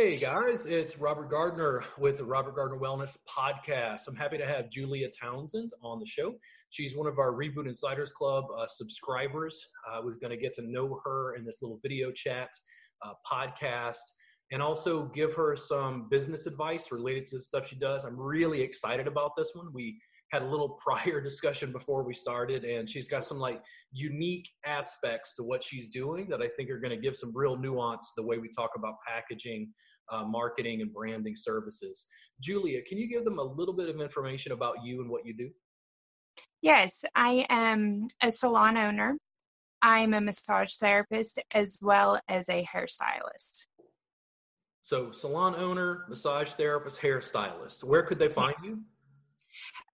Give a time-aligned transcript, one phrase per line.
[0.00, 4.06] Hey guys, it's Robert Gardner with the Robert Gardner Wellness Podcast.
[4.06, 6.34] I'm happy to have Julia Townsend on the show.
[6.70, 9.60] She's one of our Reboot Insiders Club uh, subscribers.
[9.90, 12.48] Uh, we're going to get to know her in this little video chat
[13.04, 13.98] uh, podcast
[14.52, 18.04] and also give her some business advice related to the stuff she does.
[18.04, 19.66] I'm really excited about this one.
[19.74, 20.00] We
[20.30, 25.34] had a little prior discussion before we started, and she's got some like unique aspects
[25.36, 28.12] to what she's doing that I think are going to give some real nuance to
[28.22, 29.72] the way we talk about packaging
[30.10, 32.06] uh, marketing and branding services.
[32.40, 35.34] Julia, can you give them a little bit of information about you and what you
[35.34, 35.50] do?
[36.62, 39.16] Yes, I am a salon owner.
[39.82, 43.66] I'm a massage therapist as well as a hairstylist.
[44.82, 47.84] So, salon owner, massage therapist, hairstylist.
[47.84, 48.72] Where could they find yes.
[48.72, 48.82] you?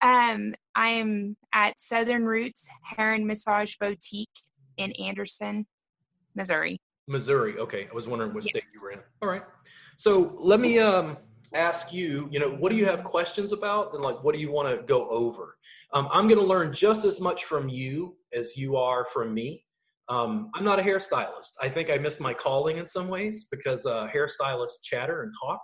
[0.02, 4.30] Um, I'm at Southern Roots Hair and Massage Boutique
[4.78, 5.66] in Anderson,
[6.36, 6.80] Missouri.
[7.08, 7.58] Missouri.
[7.58, 8.52] Okay, I was wondering what yes.
[8.52, 9.00] state you were in.
[9.22, 9.44] All right.
[9.98, 11.18] So let me um,
[11.54, 14.52] ask you, you know, what do you have questions about, and like, what do you
[14.52, 15.58] want to go over?
[15.94, 19.64] Um, I'm going to learn just as much from you as you are from me.
[20.10, 21.52] Um, I'm not a hairstylist.
[21.62, 25.62] I think I missed my calling in some ways because uh, hairstylists chatter and talk.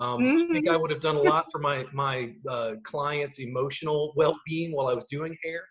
[0.00, 0.50] Um, mm-hmm.
[0.50, 0.82] I think I mm-hmm.
[0.82, 5.06] would have done a lot for my my uh, clients' emotional well-being while I was
[5.06, 5.62] doing hair.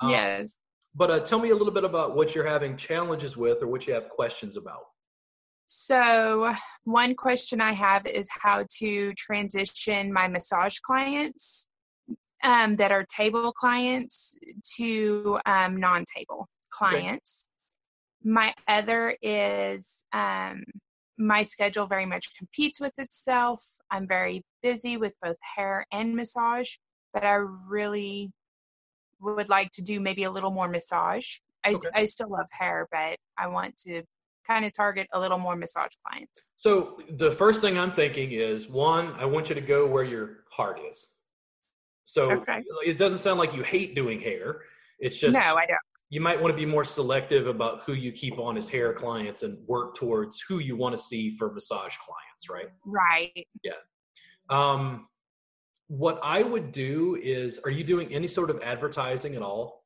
[0.00, 0.58] Um, yes.
[0.94, 3.86] But uh, tell me a little bit about what you're having challenges with, or what
[3.86, 4.82] you have questions about.
[5.66, 11.66] So, one question I have is how to transition my massage clients
[12.44, 14.36] um, that are table clients
[14.76, 17.48] to um, non table clients.
[17.48, 18.30] Okay.
[18.30, 20.62] My other is um,
[21.18, 23.60] my schedule very much competes with itself.
[23.90, 26.76] I'm very busy with both hair and massage,
[27.12, 27.34] but I
[27.68, 28.32] really
[29.20, 31.36] would like to do maybe a little more massage.
[31.64, 31.88] I, okay.
[31.94, 34.02] I still love hair, but I want to
[34.46, 36.52] kind of target a little more massage clients?
[36.56, 40.44] So the first thing I'm thinking is one, I want you to go where your
[40.50, 41.08] heart is.
[42.04, 42.62] So okay.
[42.84, 44.60] it doesn't sound like you hate doing hair.
[44.98, 45.78] It's just no, I don't.
[46.14, 49.42] You might want to be more selective about who you keep on as hair clients
[49.42, 52.68] and work towards who you want to see for massage clients, right?
[52.86, 53.48] Right.
[53.64, 53.72] Yeah.
[54.48, 55.08] Um,
[55.88, 59.82] what I would do is, are you doing any sort of advertising at all?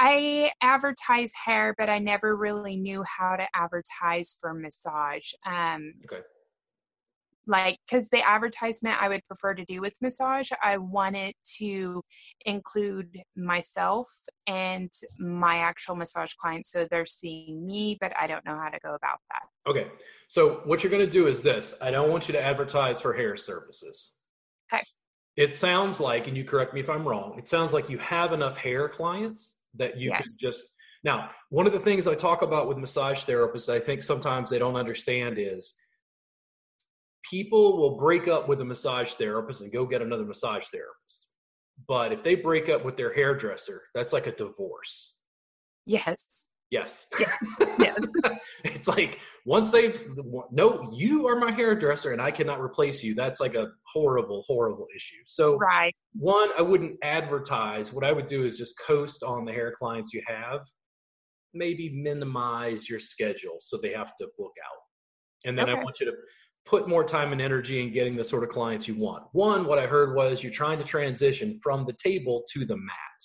[0.00, 5.30] I advertise hair, but I never really knew how to advertise for massage.
[5.46, 6.24] Um, okay.
[7.46, 12.02] Like, because the advertisement I would prefer to do with massage, I wanted to
[12.46, 14.08] include myself
[14.46, 16.72] and my actual massage clients.
[16.72, 19.70] So they're seeing me, but I don't know how to go about that.
[19.70, 19.88] Okay.
[20.28, 23.12] So what you're going to do is this I don't want you to advertise for
[23.12, 24.12] hair services.
[24.72, 24.82] Okay.
[25.36, 28.32] It sounds like, and you correct me if I'm wrong, it sounds like you have
[28.32, 30.18] enough hair clients that you yes.
[30.18, 30.64] can just
[31.02, 34.58] now one of the things i talk about with massage therapists i think sometimes they
[34.58, 35.74] don't understand is
[37.28, 41.28] people will break up with a massage therapist and go get another massage therapist.
[41.88, 45.16] But if they break up with their hairdresser that's like a divorce.
[45.86, 46.48] Yes.
[46.70, 47.06] Yes.
[47.78, 47.98] Yes,
[48.64, 50.08] it's like once they've
[50.50, 53.14] no you are my hairdresser and i cannot replace you.
[53.14, 55.22] That's like a horrible horrible issue.
[55.24, 55.94] So right.
[56.14, 57.92] one i wouldn't advertise.
[57.92, 60.60] What i would do is just coast on the hair clients you have.
[61.52, 64.80] Maybe minimize your schedule so they have to book out.
[65.44, 65.78] And then okay.
[65.78, 66.12] i want you to
[66.64, 69.78] put more time and energy in getting the sort of clients you want one what
[69.78, 73.20] i heard was you're trying to transition from the table to the mat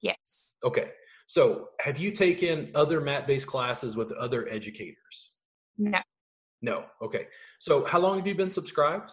[0.00, 0.90] yes okay
[1.32, 5.32] so, have you taken other mat based classes with other educators?
[5.78, 5.98] No.
[6.60, 6.84] No.
[7.00, 7.28] Okay.
[7.58, 9.10] So, how long have you been subscribed?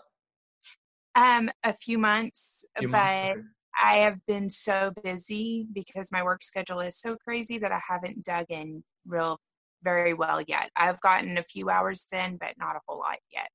[1.15, 3.47] Um, a few months, few but months.
[3.81, 8.25] I have been so busy because my work schedule is so crazy that I haven't
[8.25, 9.39] dug in real
[9.83, 10.69] very well yet.
[10.75, 13.49] I've gotten a few hours in, but not a whole lot yet.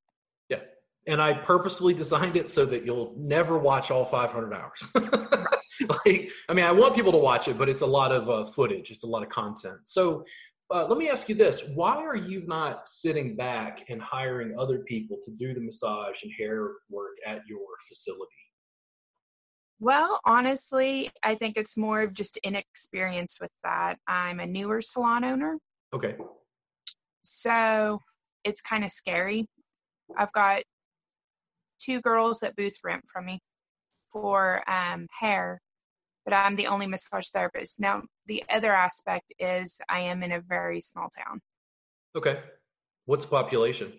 [0.48, 0.60] Yeah.
[1.06, 4.88] And I purposely designed it so that you'll never watch all 500 hours.
[5.88, 8.46] like, I mean, I want people to watch it, but it's a lot of uh,
[8.46, 8.90] footage.
[8.90, 9.80] It's a lot of content.
[9.84, 10.24] So
[10.72, 14.78] uh, let me ask you this: Why are you not sitting back and hiring other
[14.81, 18.31] people to do the massage and hair work at your facility?
[19.81, 23.99] Well, honestly, I think it's more of just inexperience with that.
[24.06, 25.58] I'm a newer salon owner.
[25.94, 26.17] Okay.
[27.23, 28.00] So
[28.43, 29.46] it's kind of scary.
[30.19, 30.62] I've got
[31.81, 33.38] two girls that booth rent from me
[34.12, 35.61] for um, hair,
[36.25, 37.81] but I'm the only massage therapist.
[37.81, 41.41] Now, the other aspect is I am in a very small town.
[42.17, 42.40] Okay.
[43.06, 43.93] What's the population?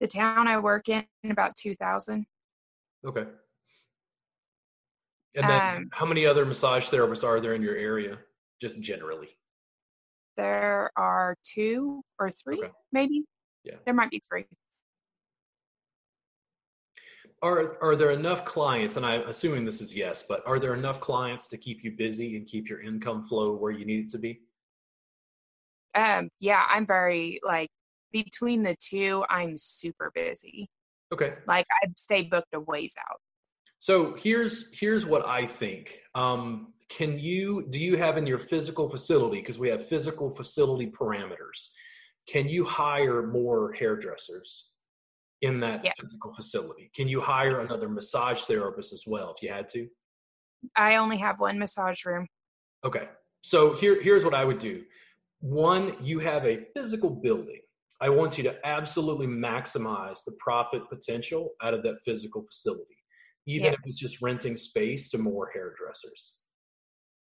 [0.00, 2.26] The town I work in, about 2,000.
[3.06, 3.24] Okay.
[5.36, 8.18] And then um, how many other massage therapists are there in your area,
[8.60, 9.30] just generally?
[10.36, 12.70] There are two or three, okay.
[12.92, 13.24] maybe.
[13.64, 13.74] Yeah.
[13.84, 14.46] There might be three.
[17.42, 21.00] Are are there enough clients, and I'm assuming this is yes, but are there enough
[21.00, 24.18] clients to keep you busy and keep your income flow where you need it to
[24.18, 24.40] be?
[25.94, 27.68] Um, yeah, I'm very like
[28.12, 30.68] between the two, I'm super busy.
[31.12, 31.34] Okay.
[31.46, 33.20] Like I stay booked a ways out.
[33.78, 35.98] So here's here's what I think.
[36.14, 40.90] Um, can you do you have in your physical facility because we have physical facility
[40.90, 41.70] parameters?
[42.28, 44.70] Can you hire more hairdressers
[45.42, 45.94] in that Yes.
[45.98, 46.90] physical facility?
[46.94, 49.88] Can you hire another massage therapist as well if you had to?
[50.76, 52.28] I only have one massage room.
[52.84, 53.08] Okay.
[53.42, 54.84] So here, here's what I would do.
[55.40, 57.60] One, you have a physical building.
[58.00, 62.96] I want you to absolutely maximize the profit potential out of that physical facility,
[63.46, 66.38] even if it's just renting space to more hairdressers.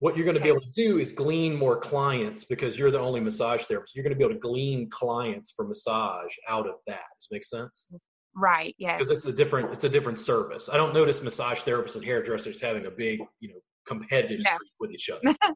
[0.05, 3.01] What you're going to be able to do is glean more clients because you're the
[3.01, 3.95] only massage therapist.
[3.95, 7.07] You're going to be able to glean clients for massage out of that.
[7.19, 7.89] Does it make sense?
[8.37, 8.77] Right.
[8.77, 8.99] Yes.
[8.99, 10.69] Because it's a different it's a different service.
[10.71, 14.51] I don't notice massage therapists and hairdressers having a big, you know, competitive No.
[14.57, 15.35] streak with each other.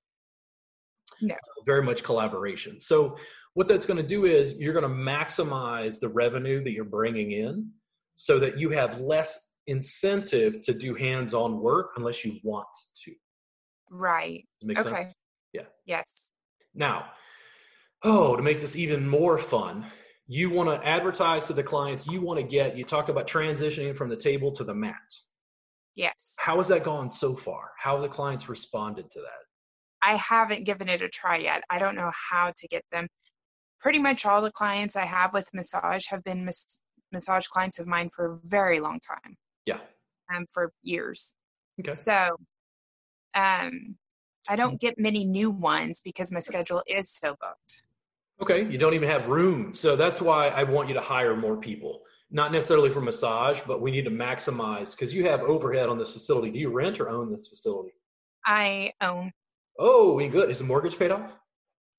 [1.21, 1.35] No.
[1.67, 2.81] Very much collaboration.
[2.81, 3.19] So
[3.53, 7.33] what that's going to do is you're going to maximize the revenue that you're bringing
[7.33, 7.71] in
[8.15, 12.69] so that you have less incentive to do hands-on work unless you want
[13.05, 13.13] to.
[13.91, 14.47] Right.
[14.71, 14.83] Okay.
[14.83, 15.15] sense?
[15.53, 15.63] Yeah.
[15.87, 16.33] Yes.
[16.75, 17.07] Now,
[18.03, 19.87] oh, to make this even more fun,
[20.27, 22.77] you want to advertise to the clients you want to get.
[22.77, 24.95] You talked about transitioning from the table to the mat.
[25.95, 26.37] Yes.
[26.39, 27.71] How has that gone so far?
[27.79, 29.41] How have the clients responded to that?
[30.01, 31.65] I haven't given it a try yet.
[31.71, 33.09] I don't know how to get them.
[33.81, 37.87] Pretty much all the clients I have with massage have been mas- massage clients of
[37.87, 39.37] mine for a very long time,
[39.67, 39.81] Yeah.
[40.33, 41.35] um, for years.
[41.81, 41.95] Okay.
[41.95, 42.37] So,
[43.35, 43.97] um,
[44.49, 47.83] I don't get many new ones because my schedule is so booked.
[48.41, 48.67] Okay.
[48.71, 49.75] You don't even have room.
[49.75, 52.03] So that's why I want you to hire more people.
[52.31, 56.13] Not necessarily for massage, but we need to maximize because you have overhead on this
[56.13, 56.51] facility.
[56.51, 57.93] Do you rent or own this facility?
[58.47, 59.33] I own
[59.79, 60.51] Oh, we good.
[60.51, 61.31] Is the mortgage paid off?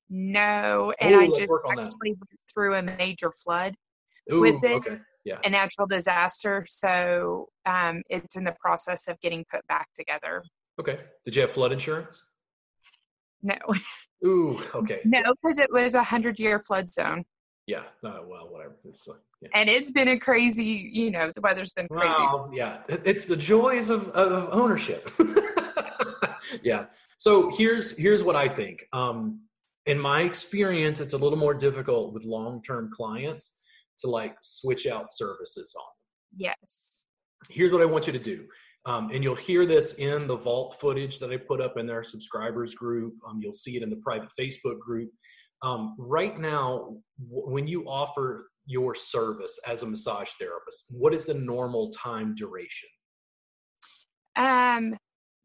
[0.10, 1.86] no, and Ooh, I just work on that.
[1.86, 3.76] actually went through a major flood,
[4.32, 4.98] Ooh, With it- okay.
[5.24, 5.38] Yeah.
[5.44, 6.64] a natural disaster.
[6.68, 10.44] So, um, it's in the process of getting put back together.
[10.80, 11.00] Okay.
[11.26, 12.24] Did you have flood insurance?
[13.42, 13.56] No,
[14.26, 15.02] Ooh, okay.
[15.06, 17.26] no, because it was a hundred year flood zone.
[17.68, 17.84] Yeah.
[18.04, 18.76] Uh, well, whatever.
[18.86, 19.50] It's, uh, yeah.
[19.54, 23.36] and it's been a crazy you know the weather's been crazy Well, yeah, it's the
[23.36, 25.12] joys of, of ownership.
[26.64, 26.86] yeah.
[27.18, 28.86] So here's here's what I think.
[28.94, 29.42] Um,
[29.86, 33.60] in my experience, it's a little more difficult with long-term clients
[34.00, 35.92] to like switch out services on.
[36.36, 37.06] yes
[37.50, 38.46] Here's what I want you to do.
[38.86, 42.04] Um, and you'll hear this in the vault footage that I put up in our
[42.04, 43.14] subscribers group.
[43.28, 45.10] Um, you'll see it in the private Facebook group.
[45.62, 51.26] Um, right now, w- when you offer your service as a massage therapist, what is
[51.26, 52.90] the normal time duration?
[54.36, 54.96] um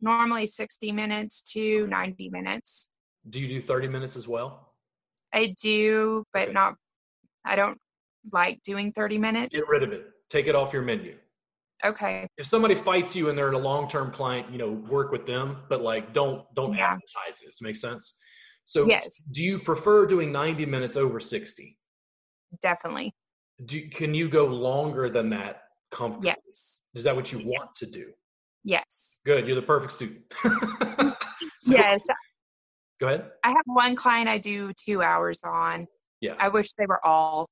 [0.00, 2.90] normally 60 minutes to 90 minutes
[3.28, 4.74] Do you do 30 minutes as well?
[5.32, 6.52] i do but Okay.
[6.52, 6.74] not
[7.44, 7.78] i don't
[8.32, 10.06] like doing 30 minutes Get rid of it.
[10.30, 11.16] Take it off your menu.
[11.84, 15.58] Okay If somebody fights you and they're a long-term client, you know, work with them,
[15.68, 16.86] but like don't don't Yeah.
[16.94, 17.46] advertise it.
[17.46, 18.14] Does it make sense?
[18.64, 21.78] So yes do you prefer doing 90 minutes over 60?
[22.62, 23.12] definitely
[23.64, 26.28] Do can you go longer than that comfortably?
[26.28, 28.12] yes Is that what you want to do?
[28.62, 29.46] yes Good.
[29.46, 30.22] You're the perfect student.
[31.60, 32.06] So- yes
[33.00, 33.30] Go ahead.
[33.42, 35.86] i have one client i do two hours on
[36.20, 36.34] Yeah.
[36.38, 37.48] i wish they were all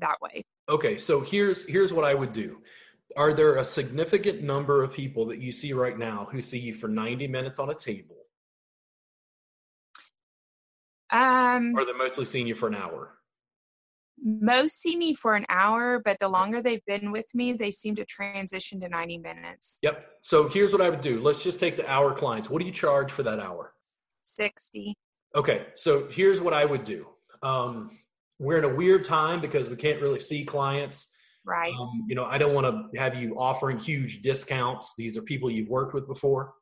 [0.00, 2.58] that way Okay, so here's here's what I would do.
[3.16, 6.74] Are there a significant number of people that you see right now who see you
[6.74, 8.16] for 90 minutes on a table,
[11.10, 13.12] um or they're mostly seeing you for an hour?
[14.24, 17.94] most see me for an hour but the longer they've been with me they seem
[17.94, 20.06] to transition to 90 minutes Yep.
[20.22, 21.20] So here's what I would do.
[21.20, 22.48] Let's just take the hour clients.
[22.48, 23.74] What do you charge for that hour?
[24.22, 24.94] 60
[25.36, 27.06] Okay, so here's what I would do.
[27.42, 27.90] Um,
[28.38, 31.12] we're in a weird time because we can't really see clients.
[31.46, 34.94] Right Um, you know, I don't want to have you offering huge discounts.
[34.98, 36.52] These are people you've worked with before.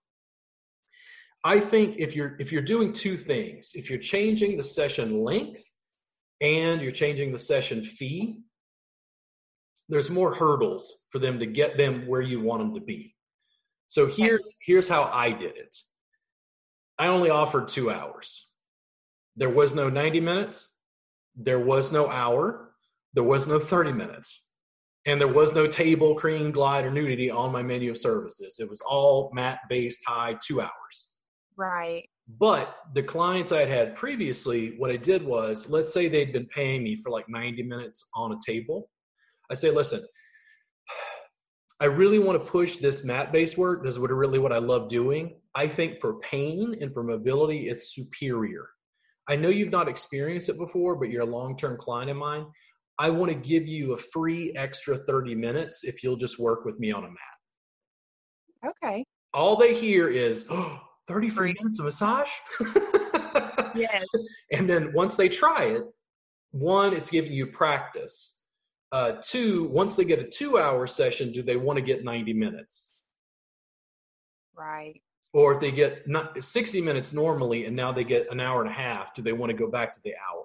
[1.44, 5.64] I think if you're if you're doing two things, if you're changing the session length
[6.40, 8.40] and you're changing the session fee,
[9.88, 13.14] there's more hurdles for them to get them where you want them to be.
[13.88, 15.76] So here's here's how I did it.
[16.98, 18.46] I only offered 2 hours.
[19.36, 20.68] There was no 90 minutes,
[21.36, 22.72] there was no hour,
[23.14, 24.53] there was no 30 minutes
[25.06, 28.56] and there was no table, cream, glide, or nudity on my menu of services.
[28.58, 31.10] It was all mat based Thai, two hours.
[31.56, 32.04] right
[32.38, 36.46] But the clients I had had previously, what I did was, let's say they'd been
[36.46, 38.88] paying me for like 90 minutes on a table.
[39.50, 40.02] I say, listen,
[41.80, 43.84] I really want to push this mat based work.
[43.84, 45.36] This is what really what I love doing.
[45.54, 48.68] I think for pain and for mobility, it's superior.
[49.28, 52.46] I know you've not experienced it before, but you're a long term client of mine.
[52.98, 56.78] I want to give you a free extra 30 minutes if you'll just work with
[56.78, 58.72] me on a mat.
[58.82, 59.04] Okay.
[59.32, 62.30] All they hear is, oh, 30 free minutes of massage?
[63.74, 64.04] yes.
[64.52, 65.82] And then once they try it,
[66.52, 68.40] one, it's giving you practice.
[68.92, 72.32] Uh, two, once they get a two hour session, do they want to get 90
[72.32, 72.92] minutes?
[74.56, 75.00] Right.
[75.32, 78.70] Or if they get not 60 minutes normally and now they get an hour and
[78.70, 80.44] a half, do they want to go back to the hour?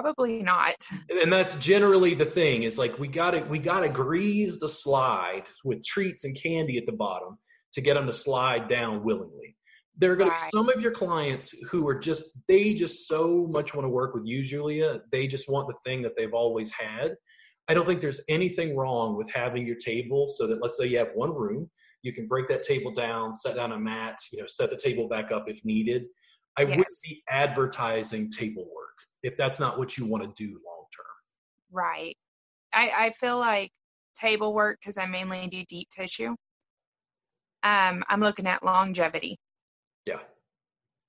[0.00, 0.76] Probably not.
[1.22, 2.62] And that's generally the thing.
[2.62, 6.92] Is like we gotta we gotta grease the slide with treats and candy at the
[6.92, 7.36] bottom
[7.74, 9.56] to get them to slide down willingly.
[9.98, 10.38] There are going right.
[10.38, 13.90] to be some of your clients who are just they just so much want to
[13.90, 15.00] work with you, Julia.
[15.12, 17.16] They just want the thing that they've always had.
[17.68, 20.98] I don't think there's anything wrong with having your table so that let's say you
[20.98, 21.68] have one room,
[22.02, 25.06] you can break that table down, set down a mat, you know, set the table
[25.06, 26.04] back up if needed.
[26.56, 26.70] I yes.
[26.70, 28.89] wouldn't be advertising table work
[29.22, 31.06] if that's not what you want to do long term.
[31.70, 32.16] Right.
[32.72, 33.70] I, I feel like
[34.14, 36.34] table work because I mainly do deep tissue.
[37.62, 39.36] Um, I'm looking at longevity.
[40.06, 40.20] Yeah.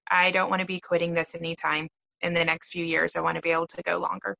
[0.10, 1.88] I don't want to be quitting this anytime
[2.22, 3.16] in the next few years.
[3.16, 4.36] I want to be able to go longer.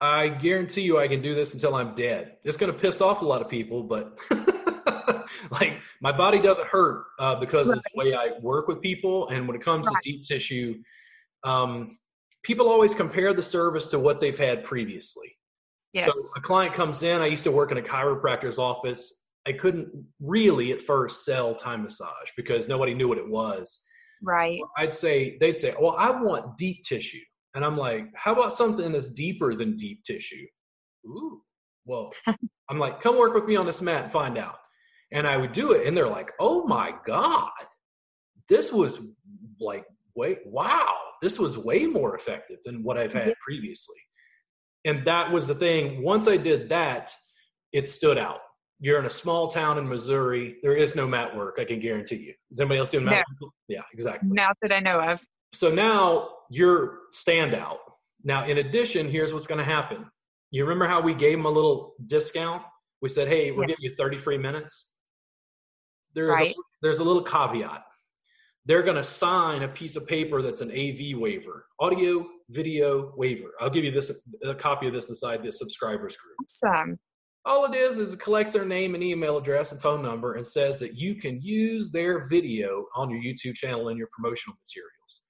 [0.00, 2.36] I guarantee you I can do this until I'm dead.
[2.44, 4.18] It's going to piss off a lot of people, but
[5.50, 7.76] like my body doesn't hurt uh, because right.
[7.76, 9.28] of the way I work with people.
[9.28, 9.96] And when it comes right.
[10.02, 10.80] to deep tissue,
[11.44, 11.98] um,
[12.42, 15.36] people always compare the service to what they've had previously.
[15.92, 16.06] Yes.
[16.06, 19.22] So a client comes in, I used to work in a chiropractor's office.
[19.46, 19.88] I couldn't
[20.20, 23.80] really at first sell Thai massage because nobody knew what it was.
[24.22, 24.60] Right.
[24.76, 27.20] I'd say, they'd say, well, I want deep tissue.
[27.54, 30.46] And I'm like, how about something that's deeper than deep tissue?
[31.06, 31.42] Ooh,
[31.86, 32.08] well,
[32.68, 34.56] I'm like, come work with me on this mat and find out.
[35.10, 35.86] And I would do it.
[35.86, 37.50] And they're like, oh my God,
[38.48, 39.00] this was
[39.58, 43.36] like, wait, wow this was way more effective than what I've had yes.
[43.40, 43.98] previously.
[44.84, 46.02] And that was the thing.
[46.02, 47.14] Once I did that,
[47.72, 48.40] it stood out.
[48.80, 50.56] You're in a small town in Missouri.
[50.62, 52.34] There is no mat work, I can guarantee you.
[52.50, 53.46] Is anybody else doing mat no.
[53.46, 53.52] work?
[53.68, 54.30] Yeah, exactly.
[54.32, 55.20] Not that I know of.
[55.52, 57.78] So now you're standout.
[58.24, 60.06] Now, in addition, here's what's going to happen.
[60.50, 62.62] You remember how we gave them a little discount?
[63.02, 63.68] We said, hey, we're yeah.
[63.68, 64.92] giving you 30 free minutes.
[66.14, 66.52] There's, right.
[66.52, 67.82] a, there's a little caveat
[68.66, 73.50] they're going to sign a piece of paper that's an AV waiver, audio video waiver.
[73.60, 74.10] I'll give you this
[74.44, 76.36] a copy of this inside the subscribers group.
[76.42, 76.98] Awesome.
[77.46, 80.46] All it is is it collects their name and email address and phone number and
[80.46, 85.22] says that you can use their video on your YouTube channel and your promotional materials.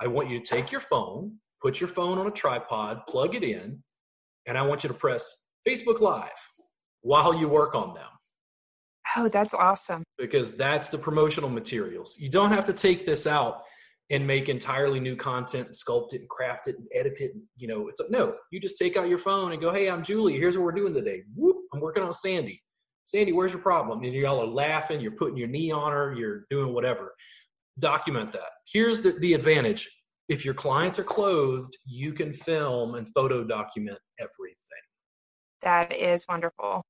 [0.00, 3.44] I want you to take your phone, put your phone on a tripod, plug it
[3.44, 3.80] in,
[4.46, 6.30] and I want you to press Facebook Live
[7.02, 8.08] while you work on them.
[9.16, 10.02] Oh, that's awesome.
[10.18, 12.16] Because that's the promotional materials.
[12.18, 13.62] You don't have to take this out
[14.10, 17.32] and make entirely new content, sculpt it and craft it and edit it.
[17.34, 19.88] And, you know, it's a, no, you just take out your phone and go, Hey,
[19.88, 20.36] I'm Julie.
[20.38, 21.22] Here's what we're doing today.
[21.34, 22.62] Whoop, I'm working on Sandy.
[23.04, 24.02] Sandy, where's your problem?
[24.02, 25.00] And y'all are laughing.
[25.00, 26.14] You're putting your knee on her.
[26.14, 27.14] You're doing whatever.
[27.78, 28.50] Document that.
[28.70, 29.90] Here's the, the advantage.
[30.28, 34.56] If your clients are clothed, you can film and photo document everything.
[35.62, 36.82] That is wonderful.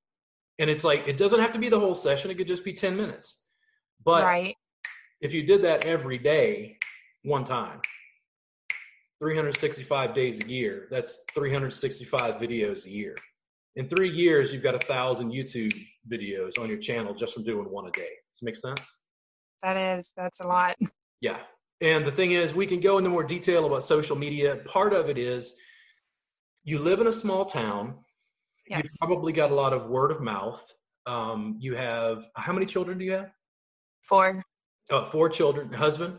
[0.59, 2.73] And it's like, it doesn't have to be the whole session, it could just be
[2.73, 3.45] 10 minutes.
[4.05, 4.55] But right.
[5.21, 6.77] if you did that every day,
[7.23, 7.81] one time,
[9.21, 13.15] 365 days a year, that's 365 videos a year.
[13.77, 15.73] In three years, you've got a thousand YouTube
[16.11, 18.01] videos on your channel just from doing one a day.
[18.03, 19.03] Does it make sense?
[19.63, 20.77] That is, that's a lot.
[21.21, 21.39] Yeah.
[21.81, 24.57] And the thing is, we can go into more detail about social media.
[24.67, 25.55] Part of it is
[26.65, 27.95] you live in a small town,
[28.73, 28.85] Yes.
[28.85, 30.65] You've probably got a lot of word of mouth.
[31.07, 33.31] Um, you have how many children do you have?
[34.03, 34.43] Four.
[35.11, 35.71] Four children.
[35.73, 36.19] Husband?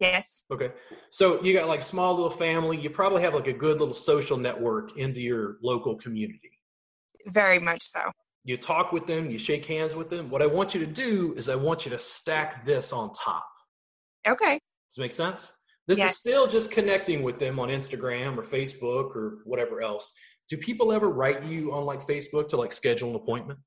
[0.00, 0.44] Yes.
[0.50, 0.72] Okay.
[1.10, 2.76] So you got like small little family.
[2.76, 6.50] You probably have like a good little social network into your local community.
[7.26, 8.00] Very much so.
[8.44, 10.28] You talk with them, you shake hands with them.
[10.28, 13.46] What I want you to do is I want you to stack this on top.
[14.26, 14.54] Okay.
[14.54, 15.52] Does it make sense?
[15.88, 16.12] This yes.
[16.12, 20.12] is still just connecting with them on Instagram or Facebook or whatever else
[20.48, 23.58] do people ever write you on like Facebook to like schedule an appointment?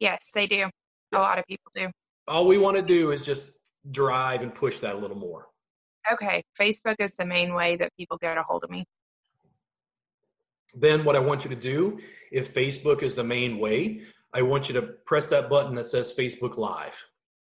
[0.00, 0.68] Yes, they do.
[1.12, 1.90] A lot of people do.
[2.28, 3.50] All we want to do is just
[3.90, 5.46] drive and push that a little more.
[6.10, 6.42] Okay.
[6.58, 8.84] Facebook is the main way that people get a hold of me.
[10.74, 11.98] Then what I want you to do,
[12.30, 14.02] if Facebook is the main way,
[14.34, 17.02] I want you to press that button that says Facebook Live.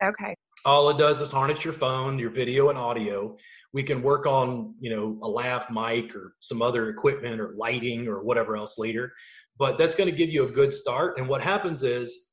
[0.03, 0.34] Okay.
[0.65, 3.37] All it does is harness your phone, your video and audio.
[3.75, 8.09] We can work on, you know, a lav mic or some other equipment or lighting
[8.09, 9.13] or whatever else later.
[9.59, 11.19] But that's going to give you a good start.
[11.19, 12.29] And what happens is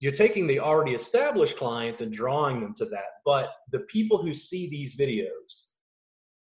[0.00, 3.20] you're taking the already established clients and drawing them to that.
[3.24, 5.68] But the people who see these videos,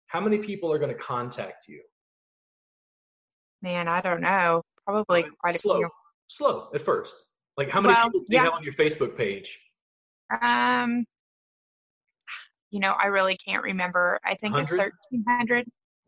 [0.07, 1.83] how many people are going to contact you?
[3.62, 4.62] Man, I don't know.
[4.85, 5.90] Probably quite a slow, few.
[6.28, 7.16] slow at first.
[7.57, 8.45] Like how many Well, people do you yeah.
[8.45, 9.59] have on your Facebook page?
[10.42, 11.04] Um,
[12.70, 14.18] you know, I really can't remember.
[14.25, 15.66] I think it's thirteen hundred.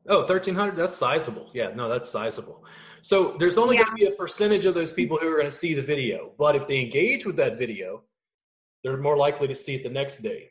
[0.09, 1.51] Oh, 1300, that's sizable.
[1.53, 2.65] Yeah, no, that's sizable.
[3.03, 3.85] So there's only Yeah.
[3.85, 6.33] going to be a percentage of those people who are going to see the video.
[6.39, 8.03] But if they engage with that video,
[8.83, 10.51] they're more likely to see it the next day.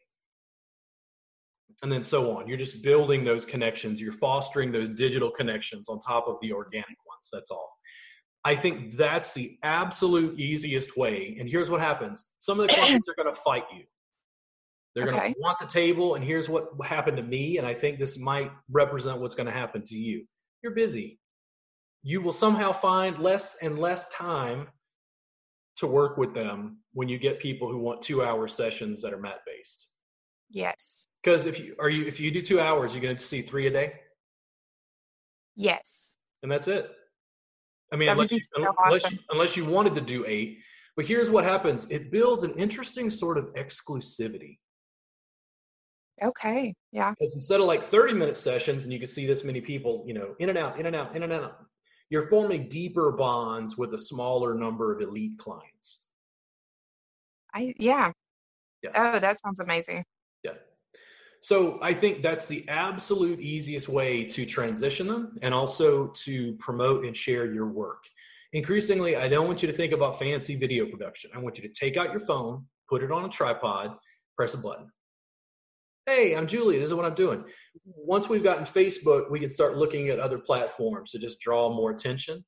[1.82, 2.48] And then so on.
[2.48, 4.00] You're just building those connections.
[4.00, 7.30] You're fostering those digital connections on top of the organic ones.
[7.34, 7.76] That's all.
[8.46, 11.38] I think that's the absolute easiest way.
[11.40, 13.84] And here's what happens some of the clients are going to fight you.
[14.96, 17.58] They're going to want the table, and here's what happened to me.
[17.58, 20.26] And I think this might represent what's going to happen to you.
[20.64, 21.20] You're busy.
[22.04, 24.68] You will somehow find less and less time
[25.78, 29.20] to work with them when you get people who want two hour sessions that are
[29.20, 29.88] mat based.
[30.50, 31.08] Yes.
[31.24, 33.68] Because if you are you if you do two hours, you're going to see three
[33.68, 33.94] a day,
[35.56, 36.18] Yes.
[36.42, 36.90] and that's it.
[37.94, 39.18] I mean, That unless you, so unless, awesome.
[39.18, 40.60] you, unless you wanted to do eight.
[40.96, 44.58] But here's what happens: it builds an interesting sort of exclusivity.
[46.22, 46.74] Okay.
[46.92, 47.14] Yeah.
[47.18, 50.14] Because instead of like 30 minute sessions and you can see this many people, you
[50.14, 51.60] know, in and out, in and out, in and out,
[52.10, 56.06] you're forming deeper bonds with a smaller number of elite clients.
[57.54, 58.12] I yeah.
[58.82, 58.90] Yeah.
[58.96, 60.04] Oh, that sounds amazing.
[60.44, 60.54] Yeah.
[61.42, 67.06] So I think that's the absolute easiest way to transition them and also to promote
[67.06, 68.04] and share your work.
[68.54, 71.30] Increasingly, I don't want you to think about fancy video production.
[71.36, 73.96] I want you to take out your phone, put it on a tripod,
[74.36, 74.90] press a button.
[76.10, 76.80] Hey, I'm Julie.
[76.80, 77.44] This is what I'm doing.
[77.86, 81.92] Once we've gotten Facebook, we can start looking at other platforms to just draw more
[81.92, 82.44] attention.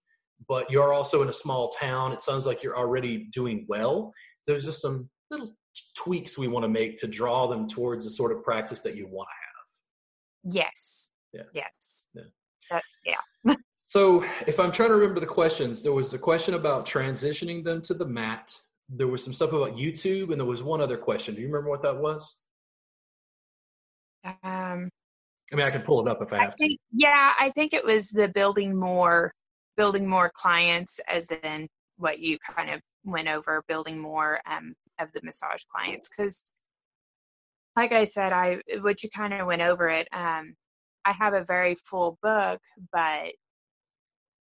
[0.50, 2.12] But you're also in a small town.
[2.12, 4.14] It sounds like you're already doing well.
[4.48, 5.56] There's just some little
[5.96, 9.06] tweaks we want to make to draw them towards the sort of practice that you
[9.06, 10.56] want to have.
[10.56, 11.12] Yes.
[11.32, 11.44] Yeah.
[11.54, 12.08] Yes.
[12.16, 12.24] Yeah.
[12.72, 13.54] That, yeah.
[13.86, 17.82] So, if I'm trying to remember the questions, there was a question about transitioning them
[17.84, 18.56] to the mat.
[18.90, 21.36] There was some stuff about YouTube, and there was one other question.
[21.36, 22.41] Do you remember what that was?
[24.26, 24.90] Um
[25.52, 26.78] I mean, I can pull it up if I I have to.
[26.94, 29.32] yeah, I think it was the building more
[29.78, 35.12] building more clients as in what you kind of went over, building more um of
[35.14, 36.42] the massage clients because
[37.76, 40.08] like I said, I what you kind of went over it.
[40.12, 40.56] Um,
[41.06, 42.60] I have a very full book,
[42.92, 43.34] but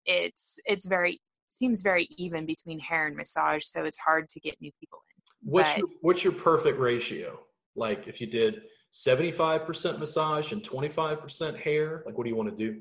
[0.04, 4.60] it's it's very seems very even between hair and massage, so it's hard to get
[4.60, 5.50] new people in.
[5.52, 7.38] What's but- your what's your perfect ratio?
[7.76, 12.56] Like if you did 75% massage and 25% hair, like what do you want to
[12.56, 12.80] do?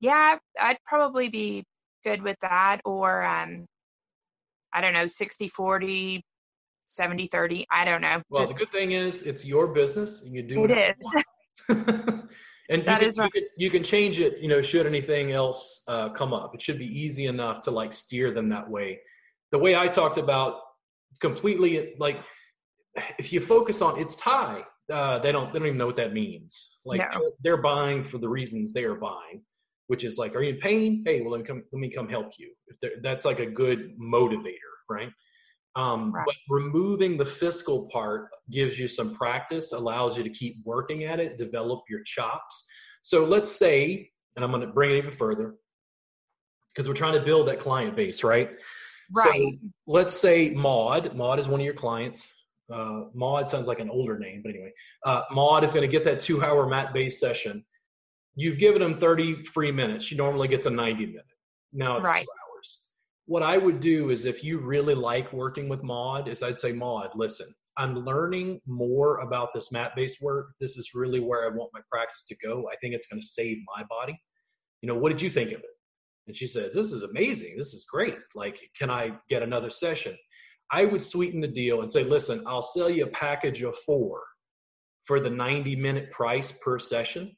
[0.00, 1.64] Yeah, I'd probably be
[2.04, 3.66] good with that, or um,
[4.72, 6.22] I don't know, 60 40,
[6.86, 7.66] 70 30.
[7.70, 8.22] I don't know.
[8.30, 12.28] Well, Just the good thing is it's your business and you do it whatever is.
[12.68, 13.30] and That you, is can, right.
[13.34, 16.54] you, can, you can change it, you know, should anything else uh, come up.
[16.54, 19.00] It should be easy enough to like steer them that way.
[19.52, 20.56] The way I talked about
[21.20, 22.18] completely, like
[23.18, 26.12] if you focus on it's Thai, uh, they don't they don't even know what that
[26.12, 26.76] means.
[26.84, 27.06] Like No.
[27.12, 29.42] they're, they're buying for the reasons they are buying,
[29.86, 31.02] which is like, are you in pain?
[31.06, 32.52] Hey, well, let me come let me come help you.
[32.68, 35.10] If that's like a good motivator, right?
[35.74, 36.26] Um, Right.
[36.26, 41.18] But removing the fiscal part gives you some practice, allows you to keep working at
[41.18, 42.64] it, develop your chops.
[43.00, 45.54] So let's say, and I'm going to bring it even further,
[46.68, 48.50] because we're trying to build that client base, right?
[49.14, 49.32] right.
[49.32, 49.52] So
[49.86, 51.14] let's say Maud.
[51.14, 52.28] Maud is one of your clients.
[52.72, 54.72] Uh, Maud sounds like an older name, but anyway,
[55.04, 57.64] uh, Maud is going to get that two-hour mat-based session.
[58.34, 60.04] You've given them 30 free minutes.
[60.04, 61.24] She normally gets a 90 minute.
[61.72, 62.22] Now it's Right.
[62.22, 62.86] two hours.
[63.26, 66.72] What I would do is, if you really like working with Maud, is I'd say,
[66.72, 70.52] Maud, listen, I'm learning more about this mat-based work.
[70.60, 72.68] This is really where I want my practice to go.
[72.70, 74.18] I think it's going to save my body.
[74.80, 75.66] You know, what did you think of it?
[76.26, 77.56] And she says, This is amazing.
[77.56, 78.18] This is great.
[78.34, 80.16] Like, can I get another session?
[80.72, 84.22] I would sweeten the deal and say, Listen, I'll sell you a package of four
[85.04, 87.36] for the 90 minute price per session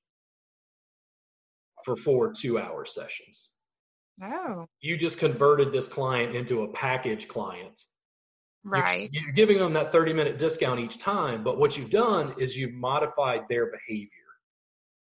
[1.85, 3.51] for four two hour sessions.
[4.23, 7.79] Oh, You just converted this client into a package client.
[8.65, 9.09] You're- right.
[9.13, 12.73] You're, giving them that 30 minute discount each time, but what you've done is you've
[12.73, 14.09] modified their behavior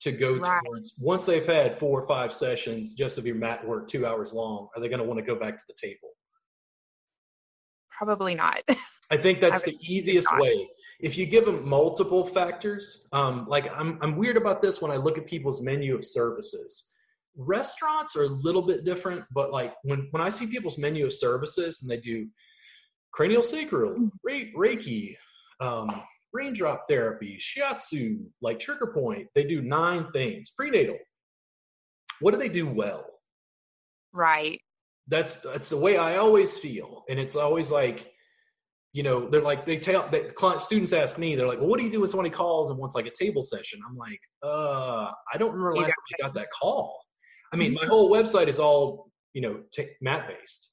[0.00, 0.62] to go Right.
[0.64, 4.32] towards once they've had four or five sessions just of your mat work two hours
[4.32, 6.10] long, are they going to want to go back to the table?
[7.96, 8.62] Probably not.
[9.10, 10.68] I think that's I the easiest way.
[11.00, 14.96] if you give them multiple factors, um, like I'm, I'm weird about this when I
[14.96, 16.90] look at people's menu of services.
[17.36, 21.12] Restaurants are a little bit different, but like when, when I see people's menu of
[21.12, 22.26] services and they do
[23.12, 25.16] cranial sacral, Reiki,
[25.60, 26.02] um,
[26.32, 30.52] raindrop therapy, shiatsu, like trigger point, they do nine things.
[30.56, 30.98] Prenatal.
[32.20, 33.04] What do they do well?
[34.12, 34.60] Right.
[35.08, 38.12] That's that's the way I always feel, and it's always like
[38.92, 41.78] you know, they're like they tell the client students ask me, they're like, "Well, what
[41.78, 45.10] do you do when somebody calls and wants like a table session?" I'm like, "Uh,
[45.32, 47.00] I don't remember last time I got that call."
[47.52, 50.68] I mean, my whole website is all you know t- mat based.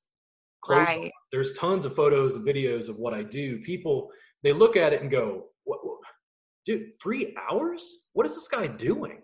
[0.68, 1.12] Right.
[1.32, 3.60] There's tons of photos and videos of what I do.
[3.62, 4.10] People
[4.44, 6.00] they look at it and go, what, what,
[6.66, 7.90] "Dude, three hours?
[8.14, 9.22] What is this guy doing?"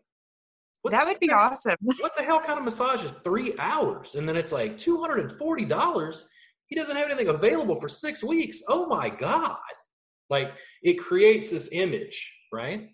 [0.85, 1.75] What that would be heck, awesome.
[1.81, 4.13] what the hell kind of massage is three hours?
[4.13, 6.29] And then it's like two hundred and forty dollars
[6.67, 8.61] he doesn't have anything available for six weeks.
[8.67, 9.57] Oh my God.
[10.29, 12.89] Like it creates this image, right?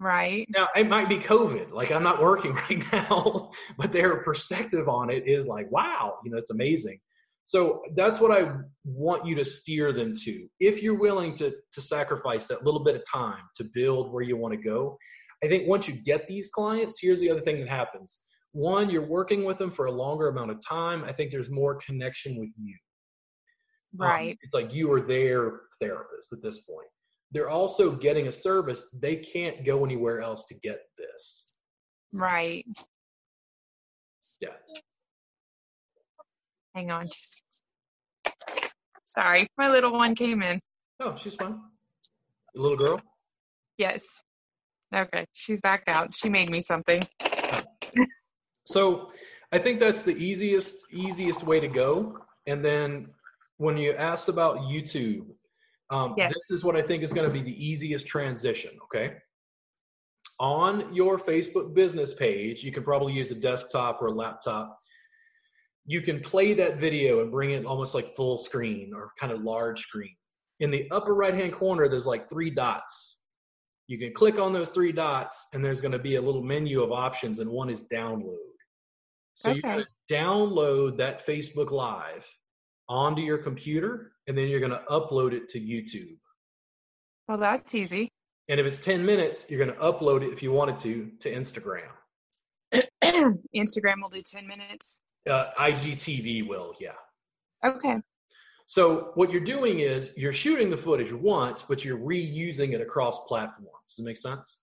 [0.00, 0.46] Right.
[0.56, 1.72] Now it might be COVID.
[1.72, 6.30] Like I'm not working right now, but their perspective on it is like, wow, you
[6.30, 6.98] know, it's amazing.
[7.44, 8.50] So that's what I
[8.86, 10.48] want you to steer them to.
[10.58, 14.38] If you're willing to to sacrifice that little bit of time to build where you
[14.38, 14.98] want to go,
[15.46, 18.18] I think once you get these clients, here's the other thing that happens.
[18.50, 21.04] One, you're working with them for a longer amount of time.
[21.04, 22.74] I think there's more connection with you.
[24.00, 24.32] Um, right.
[24.32, 26.88] Um, it's like you are their therapist at this point.
[27.30, 28.88] They're also getting a service.
[29.00, 31.54] They can't go anywhere else to get this.
[32.12, 32.64] Right.
[34.40, 34.48] Yeah.
[36.74, 37.06] Hang on.
[39.04, 40.58] Sorry, my little one came in.
[40.98, 41.60] Oh, she's fine.
[42.54, 43.00] The little girl?
[43.78, 44.22] Yes.
[44.94, 46.14] Okay, she's back out.
[46.14, 47.02] She made me something.
[48.66, 49.10] so
[49.52, 52.18] I think that's the easiest easiest way to go.
[52.46, 53.08] And then
[53.58, 55.26] when you asked about YouTube,
[55.90, 56.32] um, yes.
[56.32, 58.72] this is what I think is going to be the easiest transition.
[58.84, 59.14] Okay.
[60.38, 64.78] On your Facebook business page, you can probably use a desktop or a laptop.
[65.86, 69.42] You can play that video and bring it almost like full screen or kind of
[69.42, 70.14] large screen.
[70.60, 73.15] In the upper right hand corner, there's like three dots.
[73.88, 76.82] You can click on those three dots, and there's going to be a little menu
[76.82, 78.36] of options, and one is download.
[79.34, 79.60] So okay.
[79.62, 82.26] you're going to download that Facebook Live
[82.88, 86.16] onto your computer and then you're going to upload it to YouTube.
[87.28, 88.10] Well, that's easy.
[88.48, 91.32] And if it's 10 minutes, you're going to upload it if you wanted to to
[91.32, 91.88] Instagram.
[93.04, 95.00] Instagram will do 10 minutes.
[95.28, 96.90] Uh, IGTV will, yeah.
[97.64, 97.96] Okay.
[98.66, 103.18] So what you're doing is you're shooting the footage once, but you're reusing it across
[103.26, 103.70] platforms.
[103.88, 104.58] Does it make sense?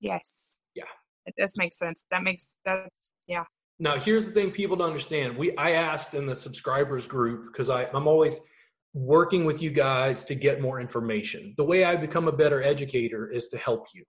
[0.00, 0.60] Yes.
[0.74, 0.84] Yeah.
[1.26, 2.04] It does make sense.
[2.10, 3.44] That makes that's yeah.
[3.78, 5.36] Now, here's the thing people don't understand.
[5.36, 8.38] We I asked in the subscribers group because I'm always
[8.94, 11.54] working with you guys to get more information.
[11.56, 14.04] The way I become a better educator is to help you,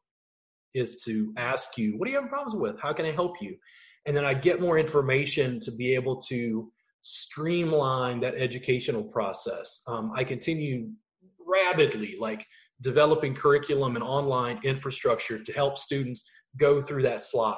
[0.73, 2.79] is to ask you, what are you having problems with?
[2.79, 3.57] How can I help you?
[4.05, 9.81] And then I get more information to be able to streamline that educational process.
[9.87, 10.89] Um, I continue
[11.45, 12.45] rapidly, like
[12.81, 16.23] developing curriculum and online infrastructure to help students
[16.57, 17.57] go through that slide